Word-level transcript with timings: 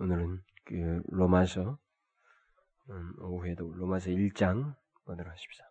오늘은 0.00 0.40
그 0.64 1.02
로마서 1.08 1.78
음, 2.90 3.12
오후에도 3.20 3.72
로마서 3.74 4.10
1장 4.10 4.74
보도록 5.04 5.30
하십시다. 5.32 5.64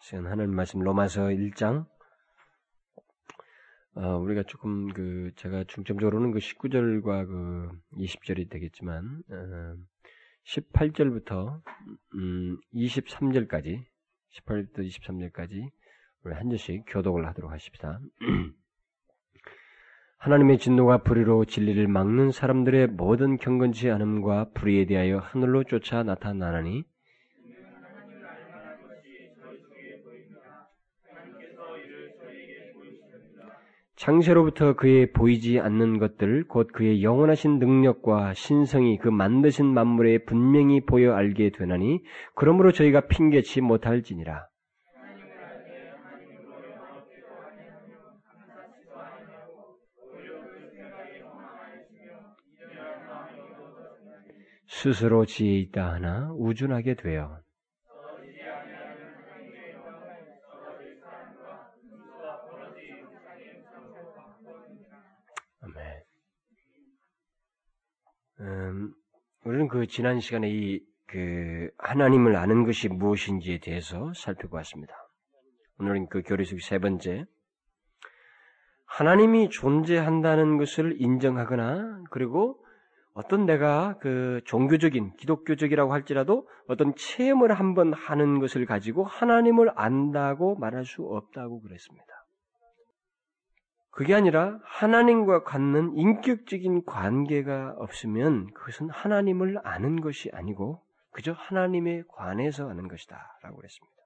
시간 0.00 0.26
하나님 0.26 0.54
말씀 0.54 0.80
로마서 0.80 1.24
1장 1.28 1.86
어, 3.94 4.16
우리가 4.18 4.44
조금 4.44 4.92
그 4.92 5.32
제가 5.36 5.64
중점적으로는 5.64 6.32
그 6.32 6.38
19절과 6.38 7.26
그 7.26 7.70
20절이 7.96 8.50
되겠지만 8.50 9.22
어, 9.28 9.76
18절부터 10.44 11.62
음, 12.14 12.60
23절까지 12.74 13.84
18절부터 14.36 14.78
23절까지 14.78 15.70
우리 16.22 16.34
한 16.34 16.50
절씩 16.50 16.84
교독을 16.86 17.26
하도록 17.26 17.50
하십시다. 17.50 18.00
하나님의 20.20 20.58
진노가 20.58 20.98
불의로 20.98 21.46
진리를 21.46 21.88
막는 21.88 22.30
사람들의 22.30 22.88
모든 22.88 23.38
경건치 23.38 23.90
않음과 23.90 24.50
불의에 24.52 24.84
대하여 24.84 25.18
하늘로 25.18 25.64
쫓아 25.64 26.02
나타나나니? 26.02 26.84
창세로부터 33.96 34.76
그의 34.76 35.12
보이지 35.12 35.58
않는 35.58 35.98
것들 35.98 36.48
곧 36.48 36.68
그의 36.70 37.02
영원하신 37.02 37.58
능력과 37.58 38.34
신성이 38.34 38.98
그 38.98 39.08
만드신 39.08 39.64
만물에 39.64 40.24
분명히 40.24 40.84
보여 40.84 41.14
알게 41.14 41.52
되나니 41.52 42.02
그러므로 42.34 42.72
저희가 42.72 43.08
핑계치 43.08 43.62
못할지니라 43.62 44.49
스스로 54.70 55.26
지혜 55.26 55.58
있다 55.58 55.92
하나 55.92 56.32
우준하게 56.32 56.94
되어 56.94 57.40
아멘. 65.62 66.02
음, 68.40 68.94
우리는 69.44 69.68
그 69.68 69.86
지난 69.86 70.20
시간에 70.20 70.48
이 70.48 70.90
그 71.10 71.68
하나님을 71.78 72.36
아는 72.36 72.64
것이 72.64 72.88
무엇인지에 72.88 73.58
대해서 73.58 74.12
살펴보았습니다. 74.14 74.94
오늘은 75.80 76.08
그 76.08 76.22
교리속 76.22 76.60
세 76.60 76.78
번째 76.78 77.24
하나님이 78.86 79.50
존재한다는 79.50 80.56
것을 80.56 81.00
인정하거나 81.00 82.04
그리고 82.10 82.64
어떤 83.12 83.44
내가 83.44 83.96
그 84.00 84.40
종교적인 84.44 85.16
기독교적이라고 85.16 85.92
할지라도 85.92 86.48
어떤 86.68 86.94
체험을 86.94 87.52
한번 87.52 87.92
하는 87.92 88.38
것을 88.38 88.66
가지고 88.66 89.04
하나님을 89.04 89.72
안다고 89.74 90.56
말할 90.56 90.84
수 90.84 91.02
없다고 91.02 91.60
그랬습니다. 91.60 92.06
그게 93.90 94.14
아니라 94.14 94.58
하나님과 94.62 95.42
갖는 95.42 95.96
인격적인 95.96 96.84
관계가 96.84 97.74
없으면 97.78 98.52
그것은 98.54 98.88
하나님을 98.88 99.58
아는 99.64 100.00
것이 100.00 100.30
아니고 100.32 100.80
그저 101.10 101.32
하나님에 101.32 102.04
관해서 102.08 102.68
아는 102.70 102.86
것이다 102.86 103.16
라고 103.42 103.56
그랬습니다. 103.56 103.96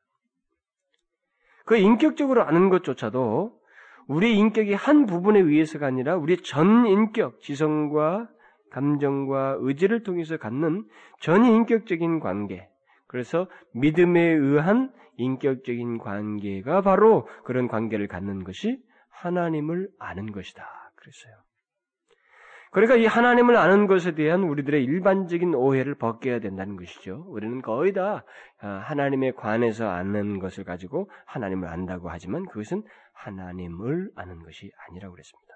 그 1.67 1.77
인격적으로 1.77 2.43
아는 2.43 2.71
것조차도 2.71 3.61
우리 4.07 4.37
인격이 4.39 4.75
한 4.75 5.07
부분에 5.07 5.39
의해서가 5.39 5.87
아니라 5.87 6.17
우리 6.17 6.43
전 6.43 6.87
인격, 6.87 7.41
지성과 7.41 8.29
감정과 8.75 9.59
의지를 9.61 10.03
통해서 10.03 10.37
갖는 10.37 10.85
전인격적인 11.21 12.19
관계. 12.19 12.69
그래서 13.07 13.47
믿음에 13.73 14.21
의한 14.21 14.93
인격적인 15.17 15.99
관계가 15.99 16.81
바로 16.83 17.29
그런 17.45 17.69
관계를 17.69 18.09
갖는 18.09 18.43
것이 18.43 18.83
하나님을 19.11 19.89
아는 20.01 20.33
것이다. 20.33 20.65
그랬어요. 20.97 21.35
그러니까 22.73 22.97
이 22.97 23.07
하나님을 23.07 23.57
아는 23.57 23.87
것에 23.87 24.17
대한 24.17 24.43
우리들의 24.43 24.83
일반적인 24.83 25.55
오해를 25.55 25.95
벗겨야 25.95 26.41
된다는 26.41 26.75
것이죠. 26.75 27.25
우리는 27.29 27.63
거의 27.63 27.93
다 27.93 28.25
아, 28.61 28.69
하나님에 28.69 29.31
관해서 29.31 29.89
아는 29.89 30.41
것을 30.41 30.65
가지고 30.65 31.09
하나님을 31.27 31.69
안다고 31.69 32.11
하지만 32.11 32.45
그것은 32.47 32.83
하나님을 33.13 34.11
아는 34.17 34.43
것이 34.43 34.73
아니라고 34.89 35.13
그랬습니다. 35.13 35.54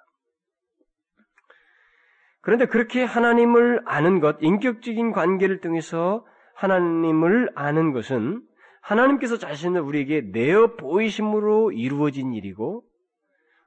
그런데 2.49 2.65
그렇게 2.65 3.05
하나님을 3.05 3.83
아는 3.85 4.21
것, 4.21 4.39
인격적인 4.41 5.13
관계를 5.13 5.61
통해서 5.61 6.25
하나님을 6.55 7.51
아는 7.55 7.93
것은 7.93 8.41
하나님께서 8.81 9.37
자신을 9.37 9.83
우리에게 9.83 10.23
내어 10.33 10.75
보이심으로 10.77 11.73
이루어진 11.73 12.33
일이고 12.33 12.85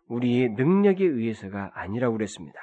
우리의 0.07 0.53
능력에 0.53 1.05
의해서가 1.05 1.73
아니라고 1.75 2.17
그랬습니다. 2.17 2.59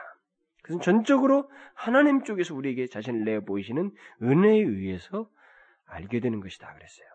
그것은 0.65 0.81
전적으로 0.81 1.49
하나님 1.75 2.25
쪽에서 2.25 2.53
우리에게 2.53 2.89
자신을 2.89 3.25
내어 3.25 3.43
보이시는 3.43 3.93
은혜에 4.21 4.59
의해서 4.59 5.29
알게 5.87 6.19
되는 6.19 6.41
것이다 6.41 6.75
그랬어요. 6.75 7.08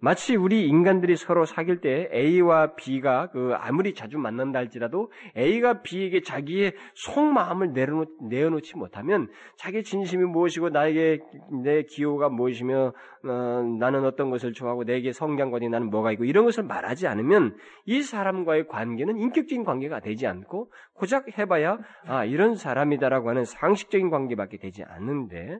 마치 0.00 0.36
우리 0.36 0.68
인간들이 0.68 1.16
서로 1.16 1.44
사귈 1.44 1.80
때 1.80 2.08
A와 2.14 2.76
B가 2.76 3.30
그 3.30 3.52
아무리 3.56 3.94
자주 3.94 4.16
만난다 4.16 4.60
할지라도 4.60 5.10
A가 5.36 5.82
B에게 5.82 6.22
자기의 6.22 6.74
속마음을 6.94 7.72
내어놓, 7.72 8.62
지 8.62 8.76
못하면 8.76 9.28
자기 9.56 9.82
진심이 9.82 10.24
무엇이고 10.24 10.68
나에게 10.68 11.20
내 11.64 11.82
기호가 11.82 12.28
무엇이며 12.28 12.92
어, 13.24 13.62
나는 13.80 14.04
어떤 14.04 14.30
것을 14.30 14.52
좋아하고 14.52 14.84
내게 14.84 15.12
성장관이 15.12 15.68
나는 15.68 15.90
뭐가 15.90 16.12
있고 16.12 16.24
이런 16.24 16.44
것을 16.44 16.62
말하지 16.62 17.08
않으면 17.08 17.56
이 17.84 18.02
사람과의 18.02 18.68
관계는 18.68 19.18
인격적인 19.18 19.64
관계가 19.64 19.98
되지 20.00 20.28
않고 20.28 20.70
고작 20.94 21.36
해봐야 21.36 21.78
아 22.06 22.24
이런 22.24 22.54
사람이다라고 22.54 23.30
하는 23.30 23.44
상식적인 23.44 24.10
관계밖에 24.10 24.58
되지 24.58 24.84
않는데 24.84 25.58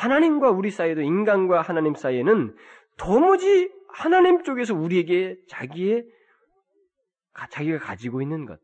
하나님과 0.00 0.50
우리 0.50 0.70
사이에도 0.70 1.02
인간과 1.02 1.60
하나님 1.60 1.94
사이에는 1.94 2.56
도무지 2.96 3.70
하나님 3.88 4.42
쪽에서 4.42 4.74
우리에게 4.74 5.36
자기의 5.46 6.06
자기가 7.50 7.78
가지고 7.78 8.22
있는 8.22 8.46
것, 8.46 8.58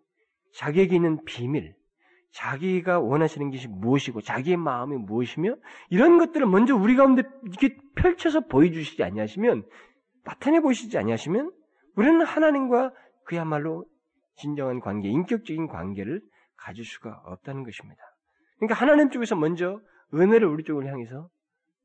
자기에게 0.54 0.96
있는 0.96 1.22
비밀, 1.26 1.74
자기가 2.32 3.00
원하시는 3.00 3.50
것이 3.50 3.68
무엇이고 3.68 4.22
자기의 4.22 4.56
마음이 4.56 4.96
무엇이며 4.96 5.56
이런 5.90 6.18
것들을 6.18 6.46
먼저 6.46 6.74
우리 6.74 6.96
가운데 6.96 7.22
이렇게 7.44 7.76
펼쳐서 7.96 8.46
보여주시지 8.46 9.02
아니하시면 9.02 9.64
나타내 10.24 10.60
보시지 10.60 10.96
아니하시면 10.96 11.52
우리는 11.96 12.22
하나님과 12.24 12.92
그야말로 13.24 13.84
진정한 14.36 14.80
관계, 14.80 15.08
인격적인 15.08 15.68
관계를 15.68 16.22
가질 16.56 16.84
수가 16.84 17.22
없다는 17.26 17.62
것입니다. 17.62 18.00
그러니까 18.58 18.74
하나님 18.74 19.10
쪽에서 19.10 19.36
먼저 19.36 19.80
은혜를 20.14 20.46
우리 20.46 20.64
쪽을 20.64 20.86
향해서 20.86 21.28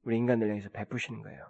우리 0.03 0.17
인간들 0.17 0.49
향해서 0.49 0.69
베푸시는 0.69 1.21
거예요. 1.21 1.45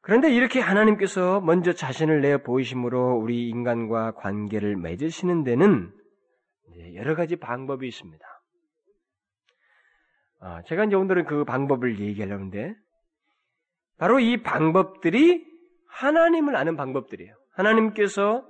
그런데 0.00 0.32
이렇게 0.32 0.60
하나님께서 0.60 1.40
먼저 1.40 1.72
자신을 1.72 2.22
내어 2.22 2.38
보이심으로 2.38 3.16
우리 3.16 3.48
인간과 3.48 4.12
관계를 4.12 4.76
맺으시는 4.76 5.44
데는 5.44 5.92
여러 6.94 7.14
가지 7.14 7.36
방법이 7.36 7.86
있습니다. 7.86 8.24
아, 10.40 10.62
제가 10.62 10.84
이제 10.84 10.96
오늘은 10.96 11.24
그 11.26 11.44
방법을 11.44 12.00
얘기하려는데 12.00 12.74
바로 13.96 14.18
이 14.18 14.42
방법들이 14.42 15.46
하나님을 15.86 16.56
아는 16.56 16.76
방법들이에요. 16.76 17.36
하나님께서 17.52 18.44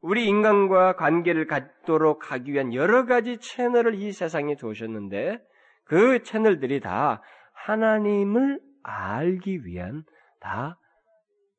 우리 0.00 0.26
인간과 0.26 0.96
관계를 0.96 1.46
갖도록 1.46 2.32
하기 2.32 2.52
위한 2.52 2.72
여러 2.72 3.04
가지 3.04 3.36
채널을 3.38 3.94
이 3.94 4.12
세상에 4.12 4.56
두셨는데 4.56 5.38
그 5.84 6.22
채널들이 6.22 6.80
다 6.80 7.22
하나님을 7.52 8.60
알기 8.82 9.64
위한 9.66 10.04
다 10.40 10.78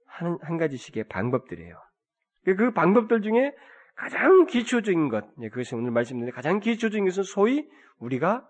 한, 0.06 0.38
한 0.42 0.58
가지씩의 0.58 1.06
방법들이에요. 1.06 1.78
그 2.46 2.72
방법들 2.72 3.22
중에 3.22 3.54
가장 3.96 4.46
기초적인 4.46 5.10
것, 5.10 5.26
예, 5.42 5.50
그것이 5.50 5.74
오늘 5.74 5.92
말씀드린 5.92 6.32
가장 6.34 6.60
기초적인 6.60 7.06
것은 7.06 7.24
소위 7.24 7.68
우리가 7.98 8.48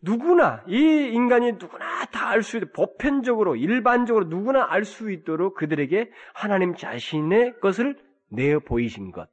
누구나, 0.00 0.62
이 0.68 0.76
인간이 1.12 1.52
누구나 1.52 2.04
다 2.06 2.28
알 2.28 2.42
수 2.42 2.58
있도록, 2.58 2.72
보편적으로, 2.74 3.56
일반적으로 3.56 4.26
누구나 4.26 4.66
알 4.70 4.84
수 4.84 5.10
있도록 5.10 5.54
그들에게 5.56 6.10
하나님 6.34 6.74
자신의 6.76 7.58
것을 7.60 7.96
내어 8.28 8.60
보이신 8.60 9.10
것. 9.12 9.28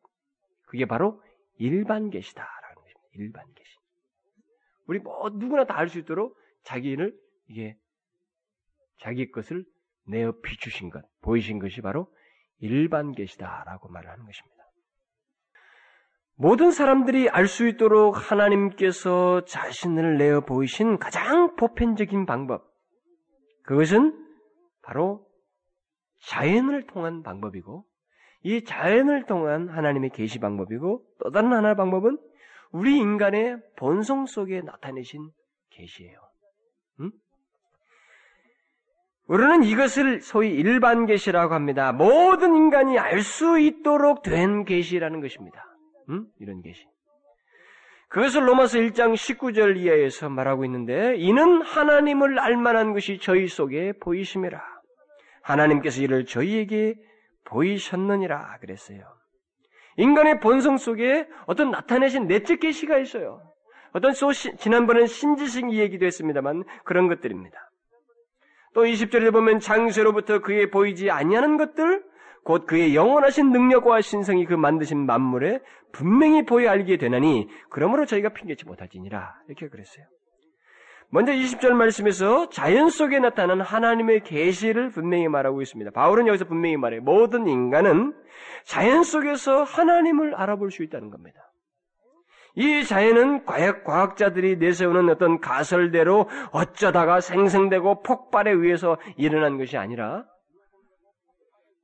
그게 0.68 0.86
바로 0.86 1.22
일반 1.58 2.10
계시다라는 2.10 2.75
것입니다. 2.75 3.01
일반 3.13 3.44
계시. 3.54 3.75
우리 4.86 5.00
뭐 5.00 5.30
누구나 5.30 5.66
다 5.66 5.76
알 5.78 5.90
수 5.90 6.00
있도록 6.00 6.38
자기를 6.64 7.18
이게 7.48 7.78
자기 9.00 9.32
것을 9.32 9.66
내어 10.08 10.34
비추신 10.42 10.90
것, 10.90 11.04
보이신 11.22 11.60
것이 11.60 11.82
바로 11.82 12.12
일반 12.60 13.12
계시다라고 13.12 13.90
말을 13.90 14.10
하는 14.10 14.26
것입니다. 14.26 14.56
모든 16.38 16.72
사람들이 16.72 17.30
알 17.30 17.48
수 17.48 17.68
있도록 17.68 18.32
하나님께서 18.32 19.46
자신을 19.46 20.18
내어 20.18 20.42
보이신 20.42 20.98
가장 20.98 21.56
보편적인 21.56 22.26
방법. 22.26 22.70
그것은 23.64 24.14
바로 24.82 25.26
자연을 26.20 26.88
통한 26.88 27.24
방법이고, 27.24 27.86
이 28.44 28.64
자연을 28.64 29.26
통한 29.26 29.70
하나님의 29.70 30.12
계시 30.12 30.40
방법이고, 30.40 31.06
또 31.20 31.32
다른 31.32 31.54
하나의 31.54 31.76
방법은 31.76 32.18
우리 32.75 32.98
인간의 32.98 33.57
본성 33.77 34.25
속에 34.25 34.60
나타내신 34.60 35.30
계시예요. 35.69 36.19
응? 37.00 37.12
우리는 39.27 39.63
이것을 39.63 40.19
소위 40.19 40.50
일반 40.50 41.06
계시라고 41.06 41.54
합니다. 41.54 41.94
모든 41.94 42.54
인간이 42.54 43.00
알 43.00 43.22
수 43.22 43.57
있도록 43.60 44.24
된 44.24 44.66
계시라는 44.66 45.22
것입니다. 45.22 45.63
응? 46.10 46.25
이런 46.39 46.62
계시. 46.62 46.86
그것을 48.10 48.45
로마서 48.45 48.80
1장 48.80 49.13
19절 49.13 49.77
이하에서 49.77 50.27
말하고 50.27 50.66
있는데 50.66 51.16
이는 51.16 51.62
하나님을 51.62 52.39
알만한 52.39 52.92
것이 52.92 53.19
저희 53.19 53.48
속에 53.48 53.94
보이심이라. 54.01 54.62
하나님께서 55.44 56.01
이를 56.01 56.25
저희에게 56.25 56.95
보이셨느니라 57.45 58.57
그랬어요. 58.60 59.16
인간의 59.97 60.39
본성 60.39 60.77
속에 60.77 61.27
어떤 61.45 61.71
나타내신 61.71 62.27
내적 62.27 62.59
계시가 62.59 62.97
있어요. 62.97 63.42
어떤 63.94 64.13
소 64.13 64.33
지난번엔 64.33 65.07
신지식 65.07 65.71
이야기도 65.71 66.06
했습니다만 66.06 66.63
그런 66.83 67.07
것들입니다. 67.07 67.57
또 68.74 68.83
20절에 68.83 69.31
보면 69.31 69.62
장세로부터 69.62 70.39
그의 70.39 70.69
보이지 70.69 71.09
아니하는 71.09 71.57
것들 71.57 72.03
곧 72.44 72.68
그의 72.68 72.94
영원하신 72.94 73.51
능력과 73.51 74.01
신성이 74.01 74.45
그 74.45 74.53
만드신 74.53 75.06
만물에 75.06 75.62
분명히 75.94 76.45
보여 76.45 76.69
알게 76.69 76.98
되나니 76.98 77.48
그러므로 77.69 78.06
저희가 78.06 78.30
핑계치 78.30 78.65
못하지니라 78.65 79.33
이렇게 79.48 79.69
그랬어요. 79.69 80.06
먼저 81.10 81.31
20절 81.31 81.74
말씀에서 81.74 82.50
자연 82.50 82.90
속에 82.90 83.19
나타난 83.19 83.62
하나님의 83.62 84.24
계시를 84.24 84.90
분명히 84.90 85.28
말하고 85.28 85.62
있습니다. 85.62 85.92
바울은 85.92 86.28
여기서 86.28 86.46
분명히 86.46 86.78
말해요. 86.78 87.02
모든 87.02 87.48
인간은 87.48 88.13
자연 88.66 89.04
속에서 89.04 89.63
하나님을 89.63 90.36
알아볼 90.36 90.72
수 90.72 90.84
있다는 90.84 91.10
겁니다. 91.10 91.40
이 92.56 92.86
자연은 92.86 93.44
과학, 93.46 93.84
과학자들이 93.84 94.57
내세우는 94.57 95.10
어떤 95.10 95.40
가설대로 95.42 96.30
어쩌다가 96.52 97.19
생성되고 97.19 98.01
폭발에 98.01 98.51
의해서 98.51 98.98
일어난 99.18 99.58
것이 99.58 99.78
아니라 99.78 100.25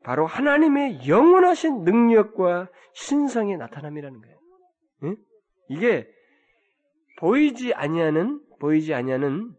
바로 0.03 0.25
하나님의 0.25 1.07
영원하신 1.07 1.83
능력과 1.83 2.69
신성의 2.94 3.57
나타남이라는 3.57 4.21
거예요. 4.21 4.38
응? 5.03 5.15
이게 5.69 6.07
보이지 7.19 7.74
아니하는 7.74 8.41
보이지 8.61 8.93
아니하는 8.93 9.51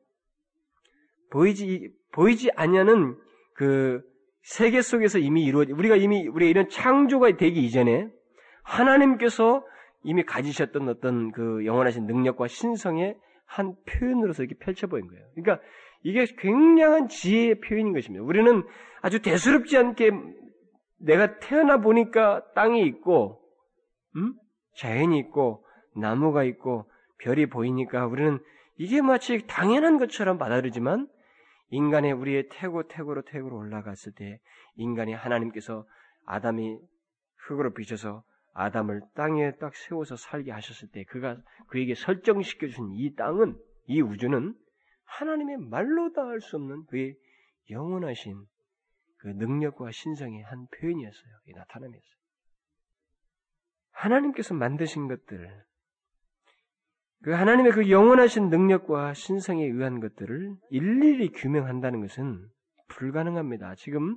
보이지 1.30 1.90
보이지 2.12 2.50
아니하는 2.54 3.16
그 3.54 4.00
세계 4.42 4.80
속에서 4.80 5.18
이미 5.18 5.44
이루어진 5.44 5.74
우리가 5.76 5.96
이미 5.96 6.26
우리가 6.28 6.48
이런 6.48 6.68
창조가 6.68 7.36
되기 7.36 7.64
이전에 7.64 8.08
하나님께서 8.62 9.64
이미 10.04 10.24
가지셨던 10.24 10.88
어떤 10.88 11.32
그 11.32 11.64
영원하신 11.66 12.06
능력과 12.06 12.46
신성의 12.46 13.16
한 13.44 13.74
표현으로서 13.86 14.44
이렇게 14.44 14.56
펼쳐 14.58 14.86
보인 14.86 15.06
거예요. 15.08 15.24
그러니까 15.34 15.64
이게 16.02 16.24
굉장한 16.38 17.08
지혜의 17.08 17.60
표현인 17.60 17.92
것입니다. 17.92 18.24
우리는 18.24 18.64
아주 19.00 19.20
대수롭지 19.20 19.76
않게 19.76 20.10
내가 20.98 21.38
태어나 21.38 21.80
보니까 21.80 22.44
땅이 22.54 22.84
있고, 22.86 23.40
음? 24.16 24.34
자연이 24.76 25.18
있고, 25.18 25.64
나무가 25.94 26.44
있고, 26.44 26.90
별이 27.18 27.46
보이니까 27.46 28.06
우리는 28.06 28.38
이게 28.76 29.02
마치 29.02 29.46
당연한 29.46 29.98
것처럼 29.98 30.38
받아들이지만 30.38 31.08
인간의 31.70 32.12
우리의 32.12 32.48
태고 32.50 32.88
태고로 32.88 33.22
태고로 33.22 33.56
올라갔을 33.56 34.12
때 34.12 34.40
인간이 34.76 35.14
하나님께서 35.14 35.86
아담이 36.26 36.78
흙으로 37.46 37.72
비춰서 37.74 38.24
아담을 38.54 39.00
땅에 39.14 39.52
딱 39.56 39.74
세워서 39.74 40.16
살게 40.16 40.52
하셨을 40.52 40.88
때 40.90 41.04
그가 41.04 41.38
그에게 41.68 41.94
설정시켜 41.94 42.66
주신 42.66 42.90
이 42.92 43.14
땅은 43.14 43.56
이 43.86 44.00
우주는 44.00 44.54
하나님의 45.04 45.56
말로 45.58 46.12
다 46.12 46.22
할 46.22 46.40
수 46.40 46.56
없는 46.56 46.86
그의 46.86 47.16
영원하신 47.70 48.44
그 49.18 49.28
능력과 49.28 49.90
신성의 49.92 50.42
한 50.42 50.66
표현이었어요. 50.68 51.32
이 51.46 51.52
나타남이었어요. 51.52 52.12
하나님께서 53.92 54.54
만드신 54.54 55.08
것들, 55.08 55.64
그 57.22 57.30
하나님의 57.30 57.72
그 57.72 57.88
영원하신 57.88 58.48
능력과 58.48 59.14
신성에 59.14 59.64
의한 59.64 60.00
것들을 60.00 60.56
일일이 60.70 61.28
규명한다는 61.28 62.00
것은 62.00 62.48
불가능합니다. 62.88 63.76
지금 63.76 64.16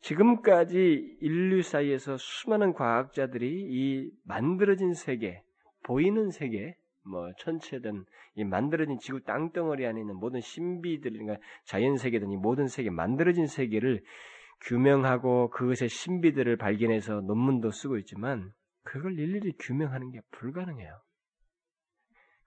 지금까지 0.00 1.18
인류 1.20 1.62
사이에서 1.62 2.16
수많은 2.16 2.72
과학자들이 2.72 3.66
이 3.68 4.10
만들어진 4.24 4.94
세계, 4.94 5.42
보이는 5.82 6.30
세계, 6.30 6.76
뭐 7.04 7.30
천체든 7.38 8.04
이 8.36 8.44
만들어진 8.44 8.98
지구 8.98 9.20
땅덩어리 9.22 9.86
안에 9.86 10.00
있는 10.00 10.16
모든 10.16 10.40
신비들, 10.40 11.12
그러니까 11.12 11.36
자연 11.64 11.98
세계든 11.98 12.30
이 12.30 12.36
모든 12.36 12.68
세계 12.68 12.88
만들어진 12.88 13.46
세계를 13.46 14.02
규명하고 14.62 15.50
그것의 15.50 15.90
신비들을 15.90 16.56
발견해서 16.56 17.20
논문도 17.20 17.70
쓰고 17.70 17.98
있지만 17.98 18.52
그걸 18.82 19.18
일일이 19.18 19.52
규명하는 19.58 20.10
게 20.10 20.20
불가능해요. 20.30 20.98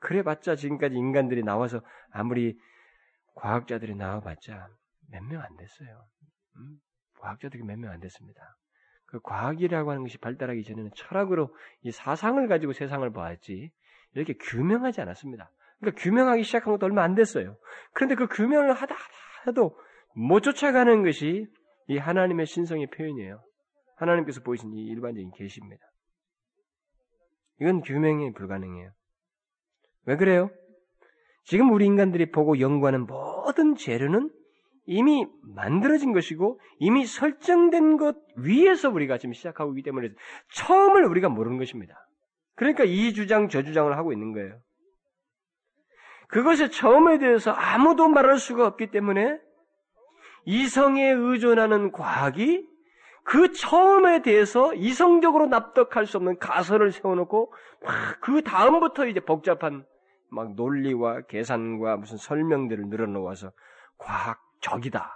그래봤자 0.04 0.56
지금까지 0.56 0.96
인간들이 0.96 1.44
나와서 1.44 1.82
아무리 2.12 2.58
과학자들이 3.36 3.96
나와봤자 3.96 4.68
몇 5.12 5.24
명 5.24 5.42
안 5.42 5.56
됐어요. 5.58 6.06
음? 6.58 6.78
과학자들이 7.20 7.64
몇 7.64 7.78
명 7.80 7.92
안 7.92 8.00
됐습니다. 8.00 8.42
그 9.06 9.20
과학이라고 9.22 9.92
하는 9.92 10.04
것이 10.04 10.18
발달하기 10.18 10.64
전에는 10.64 10.92
철학으로 10.96 11.56
이 11.82 11.92
사상을 11.92 12.46
가지고 12.48 12.74
세상을 12.74 13.10
보았지 13.12 13.72
이렇게 14.16 14.34
규명하지 14.34 15.02
않았습니다. 15.02 15.50
그러니까 15.80 16.02
규명하기 16.02 16.44
시작한 16.44 16.74
것도 16.74 16.86
얼마 16.86 17.04
안 17.04 17.16
됐어요. 17.16 17.56
그런데 17.94 18.16
그 18.16 18.28
규명을 18.28 18.74
하다 18.74 18.96
하도 19.46 19.78
못 20.16 20.42
쫓아가는 20.42 21.04
것이 21.04 21.48
이 21.88 21.98
하나님의 21.98 22.46
신성의 22.46 22.88
표현이에요. 22.88 23.42
하나님께서 23.98 24.42
보이신 24.42 24.74
이 24.74 24.86
일반적인 24.88 25.32
계시입니다. 25.36 25.86
이건 27.62 27.82
규명이 27.82 28.34
불가능해요. 28.34 28.92
왜 30.06 30.18
그래요? 30.18 30.50
지금 31.44 31.72
우리 31.72 31.86
인간들이 31.86 32.32
보고 32.32 32.60
연구하는 32.60 33.06
모든 33.06 33.76
재료는 33.76 34.30
이미 34.86 35.26
만들어진 35.56 36.14
것이고 36.14 36.60
이미 36.80 37.06
설정된 37.06 37.98
것 37.98 38.18
위에서 38.36 38.90
우리가 38.90 39.18
지금 39.18 39.34
시작하고 39.34 39.72
있기 39.72 39.84
때문에 39.84 40.10
처음을 40.54 41.06
우리가 41.06 41.30
모르는 41.30 41.58
것입니다. 41.58 41.96
그러니까 42.56 42.84
이 42.84 43.14
주장 43.14 43.50
저 43.50 43.64
주장을 43.64 43.96
하고 43.98 44.14
있는 44.14 44.34
거예요. 44.34 44.60
그것의 46.28 46.72
처음에 46.72 47.20
대해서 47.20 47.52
아무도 47.52 48.08
말할 48.08 48.38
수가 48.38 48.66
없기 48.68 48.92
때문에 48.92 49.40
이성에 50.46 51.12
의존하는 51.12 51.92
과학이 51.92 52.68
그 53.24 53.54
처음에 53.54 54.22
대해서 54.22 54.74
이성적으로 54.74 55.48
납득할 55.48 56.06
수 56.06 56.18
없는 56.18 56.40
가설을 56.40 56.92
세워놓고 56.92 57.54
그 58.20 58.42
다음부터 58.42 59.08
이제 59.08 59.22
복잡한 59.22 59.86
막 60.34 60.56
논리와 60.56 61.22
계산과 61.22 61.98
무슨 61.98 62.18
설명들을 62.18 62.88
늘어놓아서 62.88 63.52
과학적이다. 63.98 65.12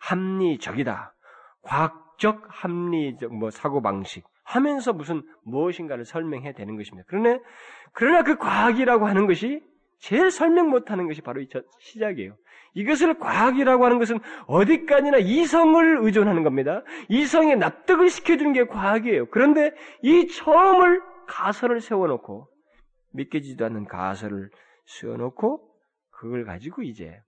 합리적이다. 0.00 1.14
과학적 1.62 2.42
합리적 2.48 3.34
뭐 3.34 3.50
사고 3.50 3.80
방식 3.82 4.24
하면서 4.44 4.92
무슨 4.92 5.22
무엇인가를 5.44 6.04
설명해야 6.04 6.52
되는 6.52 6.76
것입니다. 6.76 7.06
그러나, 7.08 7.38
그러나 7.92 8.22
그 8.22 8.36
과학이라고 8.36 9.06
하는 9.06 9.26
것이 9.26 9.62
제일 9.98 10.30
설명 10.30 10.68
못하는 10.68 11.06
것이 11.06 11.20
바로 11.20 11.40
이 11.40 11.48
시작이에요. 11.78 12.36
이것을 12.74 13.18
과학이라고 13.18 13.84
하는 13.84 13.98
것은 13.98 14.18
어디까지나 14.46 15.18
이성을 15.18 15.98
의존하는 16.00 16.42
겁니다. 16.42 16.82
이성에 17.08 17.54
납득을 17.54 18.08
시켜주는 18.08 18.52
게 18.52 18.66
과학이에요. 18.66 19.26
그런데 19.26 19.72
이 20.02 20.26
처음을 20.26 21.02
가설을 21.28 21.80
세워놓고 21.80 22.48
믿기지도 23.12 23.64
않는 23.66 23.86
가설을 23.86 24.50
세워놓고 24.86 25.70
그걸 26.10 26.44
가지고 26.44 26.82
이제 26.82 27.20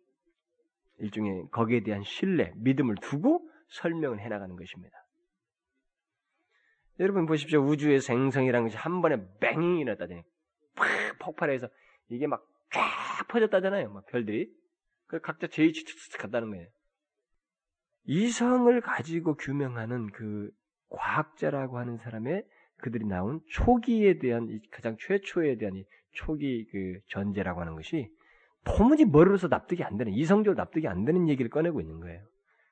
일종의 0.98 1.48
거기에 1.50 1.82
대한 1.82 2.02
신뢰, 2.02 2.52
믿음을 2.56 2.96
두고 3.00 3.48
설명을 3.68 4.20
해나가는 4.20 4.54
것입니다. 4.56 4.96
여러분 7.00 7.26
보십시오. 7.26 7.60
우주의 7.60 8.00
생성이라는 8.00 8.68
것이 8.68 8.76
한 8.76 9.02
번에 9.02 9.16
뱅 9.40 9.78
일어났다더니 9.78 10.22
팍 10.76 11.18
폭발해서 11.18 11.68
이게 12.08 12.26
막 12.26 12.54
쫙 12.74 13.28
퍼졌다잖아요. 13.28 13.92
막 13.92 14.04
별들이. 14.06 14.52
그 15.06 15.20
각자 15.20 15.46
제이치 15.46 15.84
갔다는 16.18 16.50
거예요. 16.50 16.66
이성을 18.06 18.80
가지고 18.80 19.36
규명하는 19.36 20.10
그 20.10 20.50
과학자라고 20.88 21.78
하는 21.78 21.98
사람의 21.98 22.44
그들이 22.78 23.06
나온 23.06 23.40
초기에 23.48 24.18
대한 24.18 24.60
가장 24.70 24.96
최초에 24.98 25.56
대한 25.56 25.84
초기 26.12 26.66
그 26.70 26.98
전제라고 27.08 27.60
하는 27.60 27.74
것이 27.74 28.08
도무지 28.64 29.04
머리로서 29.04 29.48
납득이 29.48 29.82
안 29.84 29.96
되는 29.96 30.12
이성적으로 30.12 30.56
납득이 30.56 30.88
안 30.88 31.04
되는 31.04 31.28
얘기를 31.28 31.50
꺼내고 31.50 31.80
있는 31.80 32.00
거예요. 32.00 32.22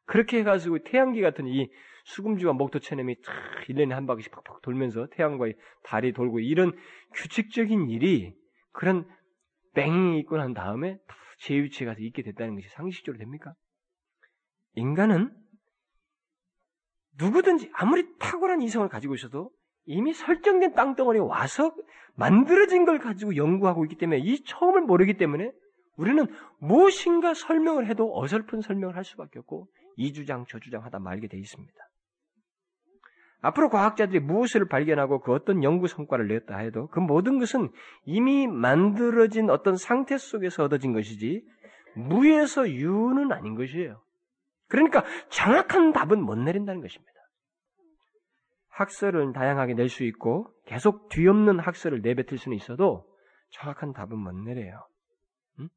그렇게 0.05 0.39
해가지고 0.39 0.81
태양계 0.81 1.21
같은 1.21 1.47
이 1.47 1.71
수금주와 2.05 2.53
목토체념이 2.55 3.17
탁 3.23 3.35
1년에 3.69 3.91
한 3.91 4.07
바퀴씩 4.07 4.33
팍팍 4.33 4.63
돌면서 4.63 5.07
태양과 5.13 5.47
달이 5.85 6.13
돌고 6.13 6.41
이런 6.41 6.73
규칙적인 7.15 7.89
일이 7.91 8.35
그런 8.73 9.09
뺑이 9.75 10.19
있고 10.21 10.37
난 10.37 10.55
다음에 10.55 10.99
제 11.39 11.55
위치에 11.55 11.87
가서 11.87 12.01
있게 12.01 12.23
됐다는 12.23 12.55
것이 12.55 12.69
상식적으로 12.71 13.19
됩니까? 13.19 13.55
인간은 14.75 15.31
누구든지 17.19 17.71
아무리 17.75 18.07
탁월한 18.19 18.63
이성을 18.63 18.89
가지고 18.89 19.15
있어도 19.15 19.51
이미 19.87 20.13
설정된 20.13 20.75
땅덩어리에 20.75 21.21
와서 21.21 21.75
만들어진 22.15 22.85
걸 22.85 22.99
가지고 22.99 23.37
연구하고 23.37 23.85
있기 23.85 23.97
때문에 23.97 24.21
이 24.21 24.43
처음을 24.45 24.83
모르기 24.83 25.15
때문에 25.17 25.51
우리는 25.97 26.27
무엇인가 26.59 27.35
설명을 27.35 27.87
해도 27.87 28.17
어설픈 28.19 28.61
설명을 28.61 28.97
할 28.97 29.05
수밖에 29.05 29.39
없고 29.41 29.69
이 29.97 30.13
주장 30.13 30.45
저 30.49 30.59
주장 30.59 30.85
하다 30.85 30.99
말게 30.99 31.29
돼 31.29 31.39
있습니다. 31.39 31.75
앞으로 33.43 33.71
과학자들이 33.71 34.21
무엇을 34.21 34.69
발견하고 34.69 35.21
그 35.21 35.33
어떤 35.33 35.65
연구 35.65 35.89
성과를 35.89 36.29
냈다 36.29 36.59
해도 36.59 36.87
그 36.89 37.01
모든 37.01 37.41
것은 37.41 37.71
이미 38.05 38.47
만들어진 38.47 39.51
어떤 39.51 39.77
상태 39.77 40.17
속에서 40.17 40.65
얻어진 40.65 40.93
것이지 40.93 41.45
무에서 41.97 42.71
유는 42.71 43.33
아닌 43.33 43.57
것이에요. 43.57 44.01
그러니까 44.69 45.05
정확한 45.29 45.93
답은 45.93 46.23
못 46.23 46.37
내린다는 46.37 46.81
것입니다. 46.81 47.12
학설을 48.73 49.33
다양하게 49.33 49.75
낼 49.75 49.89
수 49.89 50.05
있고 50.05 50.51
계속 50.67 51.09
뒤없는 51.11 51.59
학설을 51.59 52.01
내뱉을 52.01 52.39
수는 52.39 52.57
있어도 52.57 53.07
정확한 53.51 53.93
답은 53.93 54.19
못 54.19 54.33
내려요. 54.33 54.87
응? 55.61 55.69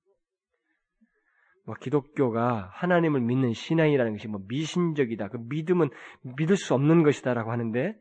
뭐 1.66 1.76
기독교가 1.76 2.70
하나님을 2.74 3.20
믿는 3.20 3.54
신앙이라는 3.54 4.14
것이 4.14 4.28
뭐 4.28 4.42
미신적이다. 4.48 5.28
그 5.28 5.38
믿음은 5.50 5.90
믿을 6.38 6.56
수 6.56 6.74
없는 6.74 7.04
것이다라고 7.04 7.52
하는데 7.52 7.96